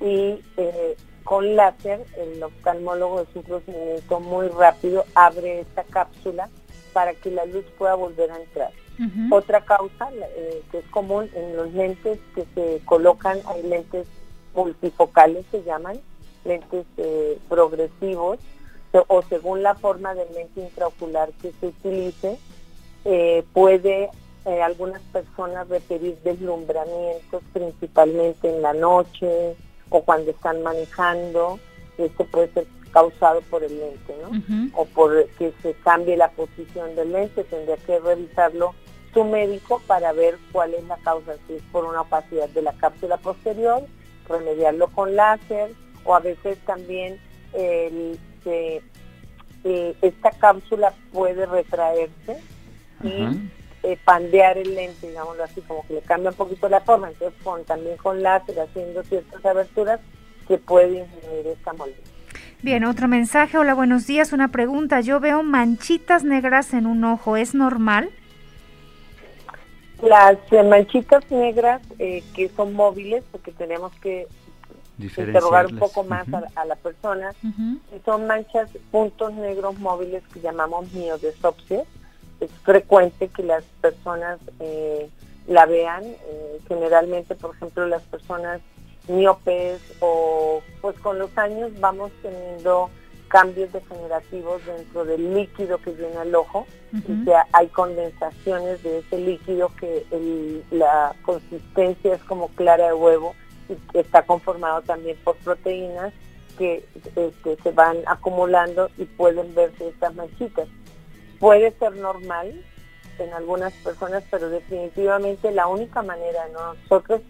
y 0.00 0.44
eh, 0.56 0.94
con 1.24 1.56
láser, 1.56 2.04
el 2.16 2.40
oftalmólogo 2.40 3.22
es 3.22 3.28
un 3.34 3.42
procedimiento 3.42 4.20
muy 4.20 4.46
rápido, 4.46 5.06
abre 5.16 5.62
esta 5.62 5.82
cápsula 5.82 6.48
para 6.92 7.14
que 7.14 7.32
la 7.32 7.46
luz 7.46 7.64
pueda 7.76 7.96
volver 7.96 8.30
a 8.30 8.36
entrar. 8.36 8.70
Otra 9.30 9.64
causa 9.64 10.08
eh, 10.12 10.62
que 10.70 10.78
es 10.78 10.84
común 10.86 11.28
en 11.34 11.56
los 11.56 11.72
lentes 11.72 12.18
que 12.34 12.44
se 12.54 12.80
colocan, 12.84 13.38
hay 13.46 13.62
lentes 13.62 14.06
multifocales 14.54 15.44
se 15.50 15.64
llaman, 15.64 16.00
lentes 16.44 16.86
eh, 16.96 17.38
progresivos, 17.48 18.38
o 19.08 19.22
según 19.22 19.64
la 19.64 19.74
forma 19.74 20.14
del 20.14 20.32
lente 20.32 20.60
intraocular 20.60 21.32
que 21.42 21.52
se 21.58 21.66
utilice, 21.66 22.38
eh, 23.04 23.44
puede 23.52 24.10
algunas 24.62 25.00
personas 25.04 25.66
requerir 25.68 26.18
deslumbramientos 26.22 27.42
principalmente 27.54 28.54
en 28.54 28.60
la 28.60 28.74
noche 28.74 29.56
o 29.88 30.02
cuando 30.02 30.30
están 30.30 30.62
manejando. 30.62 31.58
Esto 31.96 32.26
puede 32.26 32.52
ser 32.52 32.66
causado 32.92 33.40
por 33.50 33.64
el 33.64 33.76
lente, 33.76 34.14
¿no? 34.22 34.30
O 34.76 34.84
por 34.84 35.26
que 35.38 35.52
se 35.62 35.72
cambie 35.82 36.16
la 36.16 36.30
posición 36.30 36.94
del 36.94 37.12
lente, 37.12 37.42
tendría 37.44 37.78
que 37.78 37.98
revisarlo 37.98 38.74
su 39.14 39.24
médico 39.24 39.80
para 39.86 40.12
ver 40.12 40.36
cuál 40.52 40.74
es 40.74 40.84
la 40.84 40.96
causa, 40.98 41.36
si 41.46 41.54
es 41.54 41.62
por 41.72 41.84
una 41.84 42.02
opacidad 42.02 42.48
de 42.50 42.62
la 42.62 42.72
cápsula 42.74 43.16
posterior, 43.16 43.82
remediarlo 44.28 44.88
con 44.88 45.14
láser 45.14 45.70
o 46.04 46.14
a 46.14 46.20
veces 46.20 46.58
también 46.66 47.18
eh, 47.54 48.16
esta 50.02 50.30
cápsula 50.32 50.92
puede 51.12 51.46
retraerse 51.46 52.36
y 53.02 53.26
eh, 53.82 53.98
pandear 54.04 54.58
el 54.58 54.74
lente, 54.74 55.08
digámoslo 55.08 55.44
así, 55.44 55.60
como 55.62 55.86
que 55.86 55.94
le 55.94 56.00
cambia 56.02 56.30
un 56.30 56.36
poquito 56.36 56.68
la 56.68 56.80
forma, 56.80 57.08
entonces 57.08 57.40
con, 57.42 57.64
también 57.64 57.96
con 57.96 58.22
láser 58.22 58.60
haciendo 58.60 59.02
ciertas 59.04 59.44
aberturas 59.44 60.00
se 60.48 60.58
puede 60.58 60.88
disminuir 60.88 61.46
esta 61.46 61.72
molestia. 61.72 62.12
Bien, 62.62 62.84
otro 62.84 63.08
mensaje. 63.08 63.58
Hola, 63.58 63.74
buenos 63.74 64.06
días. 64.06 64.32
Una 64.32 64.48
pregunta. 64.48 65.02
Yo 65.02 65.20
veo 65.20 65.42
manchitas 65.42 66.24
negras 66.24 66.72
en 66.72 66.86
un 66.86 67.04
ojo. 67.04 67.36
¿Es 67.36 67.54
normal? 67.54 68.10
Las 70.02 70.38
eh, 70.50 70.62
manchitas 70.62 71.30
negras 71.30 71.80
eh, 71.98 72.22
que 72.34 72.48
son 72.50 72.74
móviles, 72.74 73.24
porque 73.30 73.52
tenemos 73.52 73.92
que 74.00 74.26
interrogar 74.98 75.66
un 75.66 75.78
poco 75.78 76.04
más 76.04 76.26
a, 76.54 76.64
la 76.64 76.76
persona, 76.76 77.32
son 78.04 78.26
manchas, 78.26 78.70
puntos 78.90 79.32
negros 79.34 79.78
móviles 79.78 80.22
que 80.32 80.40
llamamos 80.40 80.92
miodesopsias. 80.92 81.86
Es 82.40 82.50
frecuente 82.62 83.28
que 83.28 83.42
las 83.42 83.64
personas 83.80 84.38
eh, 84.60 85.08
la 85.46 85.66
vean, 85.66 86.04
generalmente, 86.68 87.34
por 87.34 87.54
ejemplo, 87.54 87.86
las 87.86 88.02
personas 88.02 88.60
miopes 89.08 89.80
o 90.00 90.62
pues 90.80 90.98
con 91.00 91.18
los 91.18 91.36
años 91.36 91.70
vamos 91.78 92.10
teniendo 92.22 92.90
cambios 93.34 93.72
degenerativos 93.72 94.64
dentro 94.64 95.04
del 95.04 95.34
líquido 95.34 95.78
que 95.78 95.90
llena 95.90 96.22
el 96.22 96.36
ojo, 96.36 96.68
y 96.92 97.24
que 97.24 97.34
hay 97.52 97.66
condensaciones 97.66 98.80
de 98.84 98.98
ese 98.98 99.18
líquido 99.18 99.72
que 99.74 100.06
la 100.70 101.16
consistencia 101.22 102.14
es 102.14 102.22
como 102.22 102.46
clara 102.50 102.86
de 102.86 102.92
huevo 102.92 103.34
y 103.68 103.74
que 103.90 103.98
está 103.98 104.22
conformado 104.22 104.82
también 104.82 105.16
por 105.24 105.34
proteínas 105.38 106.12
que 106.56 106.84
este, 107.16 107.56
se 107.60 107.72
van 107.72 107.96
acumulando 108.06 108.88
y 108.98 109.04
pueden 109.04 109.52
verse 109.52 109.88
estas 109.88 110.14
manchitas. 110.14 110.68
Puede 111.40 111.72
ser 111.72 111.96
normal 111.96 112.64
en 113.18 113.32
algunas 113.32 113.72
personas, 113.72 114.22
pero 114.30 114.48
definitivamente 114.48 115.50
la 115.50 115.66
única 115.66 116.02
manera 116.02 116.46
de 116.46 116.52
nosotros 116.52 117.20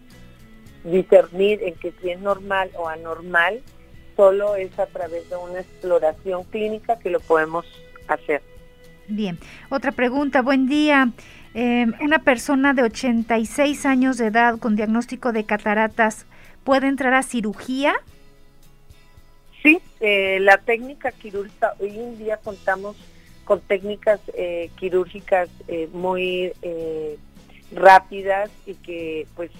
discernir 0.83 1.63
en 1.63 1.73
que 1.73 1.93
si 1.99 2.11
es 2.11 2.19
normal 2.19 2.69
o 2.77 2.87
anormal 2.87 3.63
solo 4.15 4.55
es 4.55 4.77
a 4.79 4.85
través 4.87 5.29
de 5.29 5.35
una 5.35 5.59
exploración 5.59 6.43
clínica 6.45 6.97
que 6.99 7.09
lo 7.09 7.19
podemos 7.19 7.65
hacer. 8.07 8.41
Bien, 9.07 9.37
otra 9.69 9.91
pregunta, 9.91 10.41
buen 10.41 10.67
día. 10.67 11.09
Em, 11.53 11.93
una 12.01 12.19
persona 12.19 12.73
de 12.73 12.83
86 12.83 13.85
años 13.85 14.17
de 14.17 14.27
edad 14.27 14.57
con 14.57 14.75
diagnóstico 14.75 15.31
de 15.31 15.45
cataratas, 15.45 16.25
¿puede 16.63 16.87
entrar 16.87 17.13
a 17.13 17.23
cirugía? 17.23 17.93
Sí, 19.63 19.79
eh, 19.99 20.39
la 20.41 20.57
técnica 20.57 21.11
quirúrgica, 21.11 21.73
hoy 21.79 21.97
en 21.97 22.17
día 22.17 22.37
contamos 22.37 22.97
con 23.45 23.61
técnicas 23.61 24.19
eh, 24.33 24.69
quirúrgicas 24.75 25.49
eh, 25.67 25.87
muy 25.93 26.51
rápidas 27.71 28.49
y 28.65 28.73
que 28.75 29.27
pues 29.35 29.51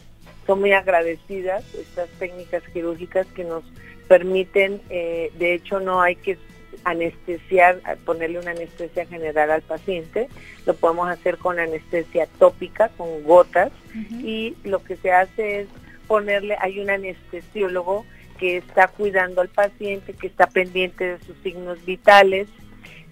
son 0.45 0.59
muy 0.59 0.73
agradecidas, 0.73 1.63
estas 1.75 2.09
técnicas 2.19 2.63
quirúrgicas 2.73 3.25
que 3.27 3.43
nos 3.43 3.63
permiten, 4.07 4.81
eh, 4.89 5.31
de 5.37 5.53
hecho 5.53 5.79
no 5.79 6.01
hay 6.01 6.15
que 6.15 6.37
anestesiar, 6.83 7.81
ponerle 8.05 8.39
una 8.39 8.51
anestesia 8.51 9.05
general 9.07 9.49
al 9.49 9.61
paciente, 9.63 10.29
lo 10.65 10.75
podemos 10.75 11.09
hacer 11.09 11.37
con 11.37 11.59
anestesia 11.59 12.27
tópica, 12.37 12.89
con 12.89 13.23
gotas, 13.23 13.71
y 14.11 14.55
lo 14.63 14.83
que 14.83 14.95
se 14.97 15.11
hace 15.11 15.61
es 15.61 15.67
ponerle, 16.07 16.57
hay 16.59 16.79
un 16.79 16.89
anestesiólogo 16.89 18.05
que 18.37 18.57
está 18.57 18.87
cuidando 18.87 19.41
al 19.41 19.47
paciente, 19.49 20.13
que 20.13 20.27
está 20.27 20.47
pendiente 20.47 21.17
de 21.17 21.25
sus 21.25 21.35
signos 21.37 21.83
vitales, 21.85 22.47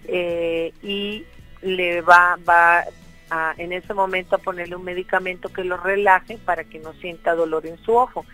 eh, 0.06 0.72
y 0.82 1.24
le 1.62 2.02
va, 2.02 2.38
va 2.48 2.84
a, 3.30 3.54
en 3.56 3.72
ese 3.72 3.94
momento 3.94 4.36
a 4.36 4.38
ponerle 4.38 4.76
un 4.76 4.84
medicamento 4.84 5.48
que 5.48 5.64
lo 5.64 5.78
relaje 5.78 6.38
para 6.44 6.64
que 6.64 6.78
no 6.78 6.92
sienta 6.94 7.34
dolor 7.34 7.66
en 7.66 7.78
su 7.78 7.96
ojo. 7.96 8.24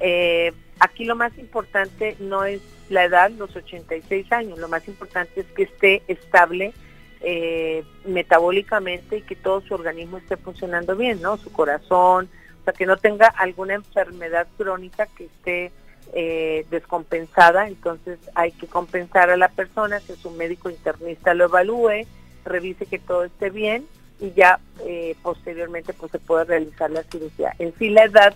Eh, 0.00 0.52
aquí 0.80 1.04
lo 1.04 1.16
más 1.16 1.36
importante 1.38 2.16
no 2.20 2.44
es 2.44 2.60
la 2.88 3.04
edad, 3.04 3.30
los 3.30 3.54
86 3.54 4.30
años, 4.32 4.58
lo 4.58 4.68
más 4.68 4.86
importante 4.88 5.40
es 5.40 5.46
que 5.46 5.64
esté 5.64 6.02
estable 6.08 6.72
eh, 7.20 7.84
metabólicamente 8.04 9.18
y 9.18 9.22
que 9.22 9.36
todo 9.36 9.62
su 9.62 9.74
organismo 9.74 10.18
esté 10.18 10.36
funcionando 10.36 10.94
bien, 10.96 11.22
¿no? 11.22 11.38
Su 11.38 11.50
corazón, 11.50 12.28
o 12.60 12.64
sea, 12.64 12.72
que 12.74 12.86
no 12.86 12.96
tenga 12.96 13.28
alguna 13.28 13.74
enfermedad 13.74 14.46
crónica 14.58 15.06
que 15.06 15.24
esté 15.24 15.72
eh, 16.12 16.66
descompensada, 16.70 17.66
entonces 17.66 18.18
hay 18.34 18.52
que 18.52 18.66
compensar 18.66 19.30
a 19.30 19.36
la 19.36 19.48
persona, 19.48 20.00
que 20.00 20.14
su 20.16 20.30
médico 20.32 20.68
internista 20.68 21.32
lo 21.34 21.46
evalúe, 21.46 22.06
revise 22.44 22.86
que 22.86 22.98
todo 22.98 23.24
esté 23.24 23.48
bien 23.50 23.86
y 24.20 24.32
ya 24.32 24.60
eh, 24.84 25.16
posteriormente 25.22 25.92
pues 25.94 26.12
se 26.12 26.18
puede 26.18 26.44
realizar 26.44 26.90
la 26.90 27.02
cirugía. 27.04 27.54
En 27.58 27.74
sí 27.78 27.88
la 27.88 28.04
edad 28.04 28.34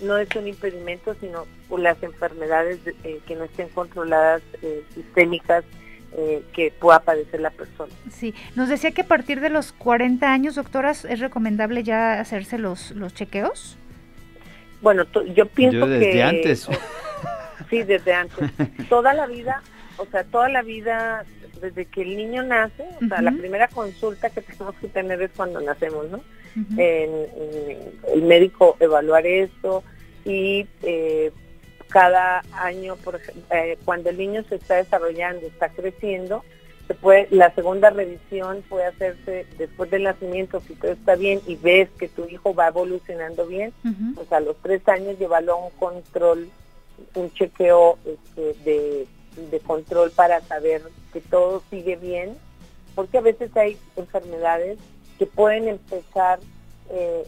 no 0.00 0.16
es 0.18 0.28
un 0.36 0.48
impedimento, 0.48 1.14
sino 1.20 1.46
las 1.76 2.02
enfermedades 2.02 2.78
eh, 3.04 3.20
que 3.26 3.36
no 3.36 3.44
estén 3.44 3.68
controladas 3.68 4.42
eh, 4.62 4.82
sistémicas 4.94 5.64
eh, 6.16 6.42
que 6.52 6.72
pueda 6.72 7.00
padecer 7.00 7.40
la 7.40 7.50
persona. 7.50 7.92
Sí, 8.10 8.34
nos 8.54 8.68
decía 8.68 8.92
que 8.92 9.02
a 9.02 9.06
partir 9.06 9.40
de 9.40 9.50
los 9.50 9.72
40 9.72 10.30
años, 10.32 10.54
doctoras, 10.54 11.04
es 11.04 11.20
recomendable 11.20 11.82
ya 11.82 12.20
hacerse 12.20 12.58
los, 12.58 12.92
los 12.92 13.14
chequeos. 13.14 13.76
Bueno, 14.80 15.04
yo 15.34 15.46
pienso 15.46 15.80
yo 15.80 15.86
desde 15.86 16.12
que... 16.12 16.22
antes. 16.22 16.68
sí, 17.70 17.82
desde 17.82 18.14
antes. 18.14 18.50
toda 18.88 19.12
la 19.12 19.26
vida, 19.26 19.62
o 19.98 20.06
sea, 20.06 20.24
toda 20.24 20.48
la 20.48 20.62
vida, 20.62 21.24
desde 21.60 21.86
que 21.86 22.02
el 22.02 22.16
niño 22.16 22.42
nace, 22.42 22.84
o 23.02 23.08
sea, 23.08 23.20
la 23.20 23.32
primera 23.32 23.68
consulta 23.68 24.30
que 24.30 24.40
tenemos 24.42 24.74
que 24.76 24.88
tener 24.88 25.20
es 25.22 25.30
cuando 25.36 25.60
nacemos, 25.60 26.08
¿no? 26.10 26.20
el 26.76 28.22
médico 28.22 28.76
evaluar 28.80 29.24
esto 29.26 29.84
y 30.24 30.66
eh, 30.82 31.30
cada 31.88 32.42
año, 32.52 32.96
por 32.96 33.16
ejemplo, 33.16 33.42
eh, 33.50 33.78
cuando 33.84 34.10
el 34.10 34.18
niño 34.18 34.44
se 34.48 34.56
está 34.56 34.76
desarrollando, 34.76 35.46
está 35.46 35.68
creciendo, 35.70 36.44
se 36.86 36.94
puede, 36.94 37.28
la 37.30 37.54
segunda 37.54 37.90
revisión 37.90 38.62
puede 38.68 38.86
hacerse 38.86 39.46
después 39.58 39.90
del 39.90 40.04
nacimiento, 40.04 40.60
si 40.60 40.74
todo 40.74 40.92
está 40.92 41.16
bien 41.16 41.40
y 41.46 41.56
ves 41.56 41.88
que 41.98 42.08
tu 42.08 42.26
hijo 42.26 42.54
va 42.54 42.68
evolucionando 42.68 43.46
bien, 43.46 43.72
pues 44.14 44.32
a 44.32 44.40
los 44.40 44.56
tres 44.62 44.86
años 44.88 45.18
llevarlo 45.18 45.54
a 45.54 45.66
un 45.66 45.70
control, 45.72 46.48
un 47.14 47.32
chequeo 47.32 47.98
este, 48.06 48.54
de, 48.64 49.06
de 49.50 49.60
control 49.60 50.10
para 50.10 50.40
saber 50.42 50.82
que 51.12 51.20
todo 51.20 51.62
sigue 51.70 51.96
bien, 51.96 52.36
porque 52.94 53.18
a 53.18 53.22
veces 53.22 53.56
hay 53.56 53.78
enfermedades 53.96 54.78
que 55.18 55.26
pueden 55.26 55.68
empezar, 55.68 56.40
eh, 56.90 57.22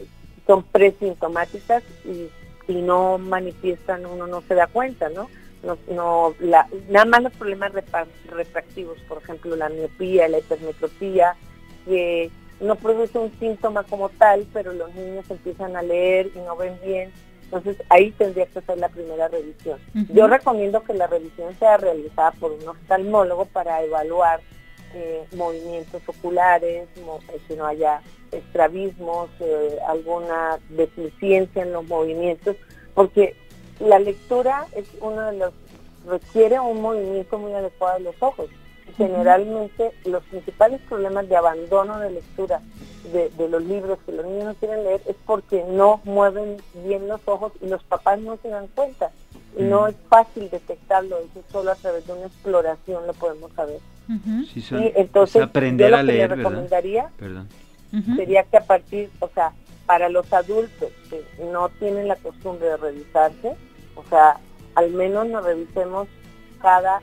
son 0.47 0.63
presintomáticas 0.65 1.83
y, 2.05 2.29
no 2.69 3.19
manifiestan, 3.19 4.07
uno 4.07 4.29
no 4.29 4.43
se 4.43 4.55
da 4.55 4.69
cuenta, 4.69 5.09
¿no? 5.09 5.29
no, 5.65 5.77
no 5.89 6.35
la, 6.39 6.69
nada 6.89 7.05
más 7.05 7.23
los 7.25 7.33
problemas 7.33 7.73
refractivos, 8.29 8.99
por 9.09 9.19
ejemplo, 9.19 9.57
la 9.57 9.69
miopía, 9.69 10.29
la 10.29 10.39
hipermetropía, 10.39 11.35
que 11.85 12.31
no 12.61 12.77
produce 12.77 13.19
un 13.19 13.33
síntoma 13.39 13.83
como 13.85 14.09
tal, 14.11 14.47
pero 14.53 14.73
los 14.73 14.95
niños 14.95 15.25
empiezan 15.31 15.77
a 15.77 15.83
leer 15.83 16.31
y 16.35 16.39
no 16.39 16.57
ven 16.57 16.79
bien. 16.85 17.13
Entonces 17.53 17.83
ahí 17.89 18.13
tendría 18.13 18.47
que 18.47 18.61
ser 18.61 18.79
la 18.79 18.89
primera 18.89 19.27
revisión. 19.27 19.81
Yo 20.15 20.29
recomiendo 20.29 20.85
que 20.85 20.95
la 20.95 21.09
revisión 21.09 21.53
sea 21.59 21.79
realizada 21.79 22.31
por 22.33 22.53
un 22.53 22.69
oftalmólogo 22.69 23.47
para 23.47 23.83
evaluar 23.83 24.41
eh, 24.95 25.25
movimientos 25.37 26.01
oculares, 26.07 26.89
eh, 26.97 27.41
que 27.49 27.57
no 27.57 27.67
haya 27.67 28.03
estrabismos, 28.31 29.31
eh, 29.41 29.79
alguna 29.89 30.61
deficiencia 30.69 31.63
en 31.63 31.73
los 31.73 31.85
movimientos, 31.89 32.55
porque 32.95 33.35
la 33.81 33.99
lectura 33.99 34.67
es 34.77 34.87
uno 35.01 35.21
de 35.23 35.39
los, 35.39 35.53
requiere 36.07 36.61
un 36.61 36.81
movimiento 36.81 37.37
muy 37.37 37.53
adecuado 37.53 37.99
de 37.99 38.05
los 38.05 38.23
ojos. 38.23 38.49
Generalmente 38.97 39.93
los 40.05 40.23
principales 40.25 40.81
problemas 40.89 41.29
de 41.29 41.37
abandono 41.37 41.99
de 41.99 42.11
lectura 42.11 42.61
de, 43.13 43.31
de, 43.31 43.49
los 43.49 43.63
libros 43.65 43.99
que 44.05 44.13
los 44.13 44.27
niños 44.27 44.45
no 44.45 44.55
quieren 44.55 44.85
leer 44.85 45.01
es 45.07 45.17
porque 45.27 45.65
no 45.69 46.01
mueven 46.05 46.57
bien 46.85 47.09
los 47.09 47.21
ojos 47.27 47.53
y 47.61 47.69
los 47.69 47.83
papás 47.85 48.21
no 48.21 48.39
se 48.43 48.49
dan 48.49 48.69
cuenta. 48.69 49.11
Y 49.59 49.63
no 49.63 49.89
es 49.89 49.97
fácil 50.09 50.49
detectarlo, 50.49 51.19
eso 51.19 51.43
solo 51.51 51.73
a 51.73 51.75
través 51.75 52.07
de 52.07 52.13
una 52.13 52.27
exploración 52.27 53.07
lo 53.07 53.15
podemos 53.15 53.51
saber. 53.53 53.81
Y 54.09 54.93
entonces, 54.97 55.43
aprender 55.43 55.95
a 55.95 56.03
leer, 56.03 56.31
le 56.31 56.37
recomendaría 56.37 57.11
sería 58.17 58.45
que 58.45 58.57
a 58.57 58.65
partir, 58.65 59.11
o 59.21 59.29
sea, 59.29 59.53
para 59.87 60.09
los 60.09 60.33
adultos 60.33 60.91
que 61.09 61.25
no 61.53 61.69
tienen 61.69 62.09
la 62.09 62.17
costumbre 62.17 62.69
de 62.69 62.77
revisarse, 62.77 63.57
o 63.97 64.05
sea, 64.09 64.39
al 64.75 64.91
menos 64.91 65.27
nos 65.27 65.45
revisemos 65.45 66.09
cada, 66.63 67.03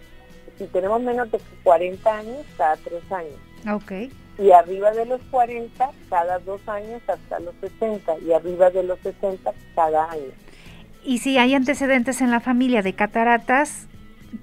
si 0.58 0.66
tenemos 0.66 1.02
menos 1.02 1.32
de 1.32 1.40
40 1.64 2.18
años, 2.18 2.46
cada 2.58 2.76
tres 2.78 3.04
años. 3.12 3.36
Ok. 3.74 3.92
Y 4.40 4.52
arriba 4.52 4.92
de 4.92 5.06
los 5.06 5.22
40, 5.32 5.90
cada 6.10 6.40
dos 6.40 6.62
años 6.68 7.02
hasta 7.08 7.40
los 7.40 7.56
60. 7.62 8.20
Y 8.20 8.34
arriba 8.34 8.70
de 8.70 8.84
los 8.84 9.00
60, 9.00 9.52
cada 9.76 10.12
año. 10.12 10.32
Y 11.04 11.20
si 11.20 11.38
hay 11.38 11.54
antecedentes 11.54 12.22
en 12.22 12.32
la 12.32 12.40
familia 12.40 12.82
de 12.82 12.94
cataratas, 12.94 13.88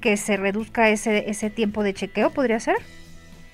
que 0.00 0.16
se 0.16 0.37
reduzca 0.37 0.88
ese, 0.88 1.31
ese 1.31 1.50
tiempo 1.50 1.83
de 1.83 1.94
chequeo, 1.94 2.31
¿podría 2.31 2.58
ser? 2.58 2.77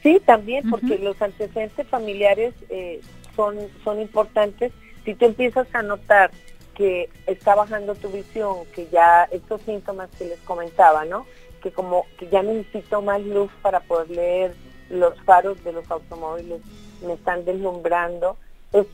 Sí, 0.02 0.20
también, 0.24 0.70
porque 0.70 0.98
los 0.98 1.20
antecedentes 1.20 1.86
familiares 1.88 2.54
eh, 2.70 3.00
son, 3.36 3.56
son 3.84 4.00
importantes. 4.00 4.72
Si 5.04 5.14
tú 5.14 5.26
empiezas 5.26 5.66
a 5.74 5.82
notar 5.82 6.30
que 6.74 7.11
está 7.26 7.54
bajando 7.54 7.94
tu 7.94 8.08
visión, 8.08 8.64
que 8.74 8.88
ya 8.90 9.24
estos 9.30 9.61
síntomas 9.62 10.08
que 10.18 10.24
les 10.24 10.38
comentaba, 10.40 11.04
¿no? 11.04 11.26
Que 11.61 11.70
como 11.70 12.06
que 12.18 12.28
ya 12.28 12.42
necesito 12.42 13.02
más 13.02 13.20
luz 13.22 13.50
para 13.62 13.80
poder 13.80 14.11
leer 14.11 14.54
los 14.90 15.20
faros 15.22 15.62
de 15.64 15.72
los 15.72 15.90
automóviles, 15.90 16.61
me 17.06 17.14
están 17.14 17.44
deslumbrando, 17.44 18.36
pues 18.70 18.86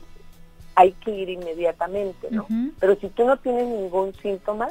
hay 0.75 0.93
que 0.93 1.11
ir 1.11 1.31
inmediatamente, 1.31 2.29
¿no? 2.31 2.47
Pero 2.79 2.97
si 2.97 3.09
tú 3.09 3.25
no 3.25 3.39
tienes 3.39 3.67
ningún 3.67 4.13
síntoma, 4.15 4.69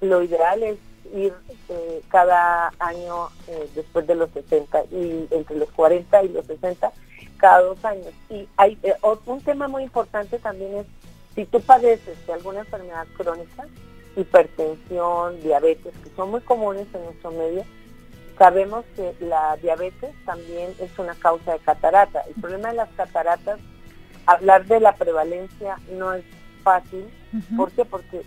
lo 0.00 0.22
ideal 0.22 0.62
es 0.62 0.78
ir 1.12 1.32
eh, 1.68 2.02
cada 2.08 2.72
año 2.78 3.28
eh, 3.48 3.68
después 3.74 4.06
de 4.06 4.14
los 4.14 4.30
60 4.30 4.84
y 4.92 5.26
entre 5.30 5.56
los 5.56 5.70
40 5.72 6.22
y 6.22 6.28
los 6.28 6.46
60 6.46 6.92
cada 7.38 7.62
dos 7.62 7.84
años. 7.84 8.12
Y 8.28 8.48
hay 8.56 8.78
eh, 8.82 8.94
un 9.26 9.40
tema 9.40 9.66
muy 9.66 9.82
importante 9.82 10.38
también 10.38 10.76
es 10.76 10.86
si 11.34 11.44
tú 11.46 11.60
padeces 11.60 12.26
de 12.26 12.32
alguna 12.32 12.60
enfermedad 12.60 13.06
crónica, 13.16 13.66
hipertensión, 14.16 15.40
diabetes, 15.40 15.94
que 16.02 16.10
son 16.16 16.30
muy 16.30 16.40
comunes 16.40 16.86
en 16.94 17.04
nuestro 17.04 17.30
medio, 17.30 17.64
sabemos 18.38 18.84
que 18.96 19.14
la 19.20 19.56
diabetes 19.56 20.14
también 20.24 20.74
es 20.80 20.98
una 20.98 21.14
causa 21.14 21.52
de 21.52 21.58
catarata. 21.58 22.22
El 22.22 22.40
problema 22.40 22.70
de 22.70 22.76
las 22.76 22.88
cataratas, 22.90 23.58
hablar 24.26 24.64
de 24.66 24.80
la 24.80 24.94
prevalencia 24.94 25.76
no 25.92 26.14
es 26.14 26.24
fácil. 26.62 27.08
¿Por 27.56 27.70
qué? 27.72 27.84
Porque 27.84 28.22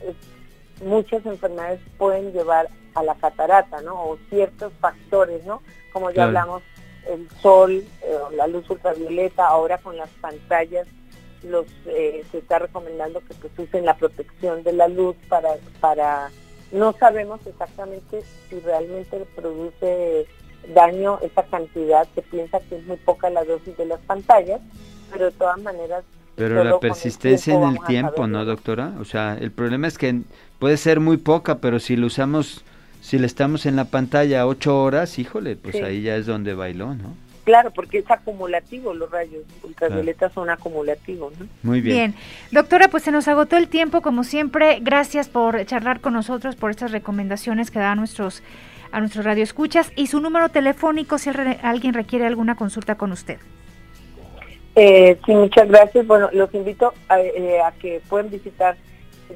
muchas 0.83 1.25
enfermedades 1.25 1.81
pueden 1.97 2.31
llevar 2.31 2.69
a 2.95 3.03
la 3.03 3.15
catarata, 3.15 3.81
¿no? 3.81 3.95
O 3.95 4.17
ciertos 4.29 4.71
factores, 4.79 5.43
¿no? 5.45 5.61
Como 5.91 6.11
ya 6.11 6.25
hablamos, 6.25 6.61
el 7.07 7.27
sol, 7.41 7.83
eh, 8.01 8.17
la 8.35 8.47
luz 8.47 8.69
ultravioleta, 8.69 9.47
ahora 9.47 9.77
con 9.77 9.97
las 9.97 10.09
pantallas 10.21 10.87
los 11.43 11.65
eh, 11.85 12.23
se 12.31 12.39
está 12.39 12.59
recomendando 12.59 13.19
que 13.21 13.33
pues 13.35 13.51
usen 13.57 13.85
la 13.85 13.95
protección 13.95 14.63
de 14.63 14.73
la 14.73 14.87
luz 14.87 15.15
para 15.27 15.49
para 15.79 16.29
no 16.71 16.93
sabemos 16.93 17.39
exactamente 17.45 18.23
si 18.49 18.59
realmente 18.59 19.25
produce 19.35 20.25
daño 20.73 21.19
esa 21.21 21.43
cantidad 21.43 22.07
se 22.15 22.21
piensa 22.21 22.59
que 22.61 22.77
es 22.77 22.85
muy 22.85 22.97
poca 22.97 23.29
la 23.29 23.43
dosis 23.43 23.75
de 23.77 23.85
las 23.85 23.99
pantallas 24.01 24.61
pero 25.11 25.25
de 25.25 25.31
todas 25.31 25.61
maneras 25.61 26.03
pero 26.35 26.63
la 26.63 26.79
persistencia 26.79 27.53
en 27.53 27.63
el 27.63 27.79
tiempo, 27.85 28.25
¿no, 28.27 28.43
doctora? 28.43 28.93
O 28.99 29.05
sea, 29.05 29.37
el 29.39 29.51
problema 29.51 29.87
es 29.87 29.97
que 29.97 30.21
puede 30.57 30.77
ser 30.77 30.99
muy 30.99 31.17
poca, 31.17 31.59
pero 31.59 31.79
si 31.79 31.95
lo 31.95 32.07
usamos, 32.07 32.63
si 33.01 33.19
le 33.19 33.27
estamos 33.27 33.67
en 33.67 33.75
la 33.75 33.85
pantalla 33.85 34.47
ocho 34.47 34.81
horas, 34.81 35.19
híjole, 35.19 35.55
pues 35.55 35.75
ahí 35.83 36.01
ya 36.01 36.15
es 36.15 36.25
donde 36.25 36.55
bailó, 36.55 36.95
¿no? 36.95 37.15
Claro, 37.43 37.71
porque 37.71 37.97
es 37.97 38.09
acumulativo, 38.09 38.93
los 38.93 39.11
rayos 39.11 39.43
ultravioletas 39.63 40.31
son 40.31 40.49
acumulativos. 40.49 41.33
¿no? 41.37 41.47
Muy 41.61 41.81
bien. 41.81 41.95
Bien, 41.95 42.15
doctora, 42.51 42.87
pues 42.87 43.03
se 43.03 43.11
nos 43.11 43.27
agotó 43.27 43.57
el 43.57 43.67
tiempo, 43.67 44.01
como 44.01 44.23
siempre. 44.23 44.79
Gracias 44.81 45.27
por 45.27 45.65
charlar 45.65 45.99
con 45.99 46.13
nosotros, 46.13 46.55
por 46.55 46.71
estas 46.71 46.91
recomendaciones 46.91 47.69
que 47.69 47.79
da 47.79 47.91
a 47.91 47.95
nuestros, 47.95 48.43
a 48.93 48.99
nuestros 49.01 49.25
radioescuchas 49.25 49.91
y 49.97 50.07
su 50.07 50.21
número 50.21 50.49
telefónico 50.49 51.17
si 51.17 51.31
alguien 51.61 51.93
requiere 51.93 52.25
alguna 52.25 52.55
consulta 52.55 52.95
con 52.95 53.11
usted. 53.11 53.39
Eh, 54.75 55.19
sí, 55.25 55.33
muchas 55.33 55.67
gracias. 55.67 56.07
Bueno, 56.07 56.29
los 56.31 56.53
invito 56.53 56.93
a, 57.09 57.19
eh, 57.19 57.59
a 57.61 57.73
que 57.73 58.01
puedan 58.07 58.29
visitar, 58.29 58.77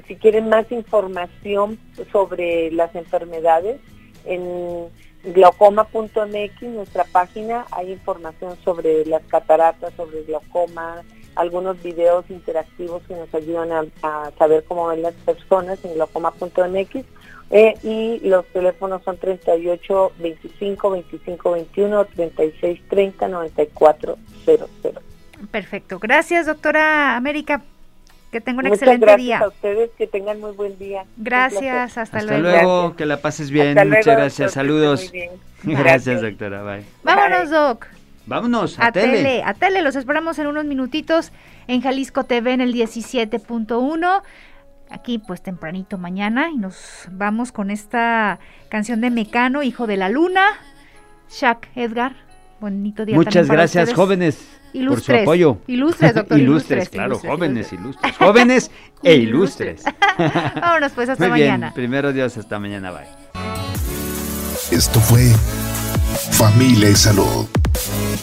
si 0.06 0.16
quieren 0.16 0.48
más 0.48 0.70
información 0.72 1.78
sobre 2.10 2.70
las 2.70 2.94
enfermedades, 2.94 3.80
en 4.24 4.88
glaucoma.mx, 5.32 6.62
nuestra 6.62 7.04
página, 7.04 7.66
hay 7.70 7.92
información 7.92 8.56
sobre 8.64 9.04
las 9.06 9.22
cataratas, 9.24 9.92
sobre 9.96 10.22
glaucoma, 10.24 11.02
algunos 11.34 11.80
videos 11.82 12.24
interactivos 12.30 13.02
que 13.06 13.14
nos 13.14 13.32
ayudan 13.34 13.90
a, 14.02 14.30
saber 14.38 14.64
cómo 14.64 14.88
ven 14.88 15.02
las 15.02 15.14
personas 15.14 15.78
en 15.84 15.94
glaucoma.mx. 15.94 17.04
Eh, 17.50 17.74
y 17.82 18.28
los 18.28 18.44
teléfonos 18.48 19.02
son 19.04 19.16
38 19.16 20.12
25 20.18 20.90
25 20.90 21.50
21 21.52 22.04
36 22.04 22.80
30 22.90 23.28
94 23.28 24.18
00. 24.44 24.68
Perfecto. 25.50 25.98
Gracias, 25.98 26.46
doctora 26.46 27.16
América. 27.16 27.62
Que 28.30 28.40
tenga 28.40 28.60
un 28.60 28.66
excelente 28.66 29.06
gracias 29.06 29.24
día. 29.24 29.38
a 29.38 29.48
ustedes, 29.48 29.90
que 29.96 30.06
tengan 30.06 30.40
muy 30.40 30.52
buen 30.52 30.78
día. 30.78 31.04
Gracias, 31.16 31.96
hasta, 31.96 32.18
hasta 32.18 32.38
luego. 32.38 32.94
que 32.94 33.06
la 33.06 33.18
pases 33.22 33.50
bien. 33.50 33.74
Muchas 33.88 34.04
gracias, 34.04 34.52
saludos. 34.52 35.12
Gracias, 35.64 36.22
doctora. 36.22 36.62
Bye. 36.62 36.84
Vámonos, 37.02 37.50
Doc. 37.50 37.86
Vámonos 38.26 38.78
a, 38.78 38.92
tele. 38.92 39.42
A 39.42 39.54
tele, 39.54 39.82
los 39.82 39.96
esperamos 39.96 40.38
en 40.38 40.46
unos 40.46 40.66
minutitos 40.66 41.32
en 41.66 41.80
Jalisco 41.80 42.24
TV 42.24 42.52
en 42.52 42.60
el 42.60 42.74
17.1. 42.74 44.22
Aquí 44.90 45.18
pues 45.18 45.42
tempranito 45.42 45.98
mañana 45.98 46.50
y 46.50 46.56
nos 46.56 47.06
vamos 47.10 47.52
con 47.52 47.70
esta 47.70 48.38
canción 48.68 49.00
de 49.00 49.10
Mecano, 49.10 49.62
Hijo 49.62 49.86
de 49.86 49.96
la 49.96 50.08
Luna. 50.10 50.46
Shaq 51.30 51.68
Edgar, 51.74 52.16
bonito 52.60 53.04
día. 53.04 53.14
Muchas 53.14 53.48
gracias, 53.48 53.92
jóvenes. 53.92 54.38
Por 54.72 55.00
su 55.00 55.12
apoyo. 55.14 55.58
Ilustres, 55.66 56.14
doctor. 56.14 56.38
ilustres, 56.40 56.88
claro, 56.88 57.18
jóvenes, 57.18 57.72
ilustres. 57.72 58.16
Jóvenes 58.16 58.70
e 59.02 59.14
ilustres. 59.14 59.84
Vámonos 60.60 60.92
pues, 60.92 61.08
hasta 61.08 61.28
Muy 61.28 61.40
mañana. 61.40 61.68
Bien. 61.68 61.74
Primero 61.74 62.12
Dios, 62.12 62.36
hasta 62.36 62.58
mañana, 62.58 62.90
bye. 62.90 63.06
Esto 64.70 65.00
fue 65.00 65.32
Familia 66.30 66.90
y 66.90 66.96
Salud. 66.96 67.46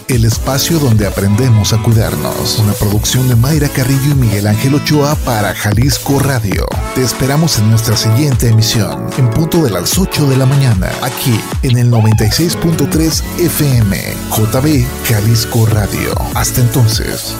El 0.08 0.26
espacio 0.26 0.80
donde 0.80 1.08
aprendemos 1.08 1.74
a 1.74 1.82
cuidarnos. 1.82 2.60
Una 2.60 2.74
producción 2.74 3.28
de 3.28 3.36
Mayra 3.36 3.70
Carrillo 3.70 4.12
y 4.12 4.16
Miguel 4.16 4.48
Ángel 4.48 4.76
Ochoa 4.76 5.16
para 5.16 5.56
Jalisco 5.56 6.20
Radio. 6.20 6.66
Te 6.93 7.02
esperamos 7.02 7.58
en 7.58 7.70
nuestra 7.70 7.98
siguiente 7.98 8.50
emisión, 8.50 9.10
en 9.18 9.30
punto 9.32 9.64
de 9.64 9.72
las 9.72 9.98
8 9.98 10.28
de 10.28 10.38
la 10.38 10.46
mañana, 10.46 10.91
aquí 11.02 11.39
en 11.64 11.78
el 11.78 11.89
96.3 11.89 13.24
FM, 13.39 13.98
JB 14.30 14.86
Jalisco 15.08 15.66
Radio. 15.66 16.14
Hasta 16.36 16.62
entonces. 16.62 17.34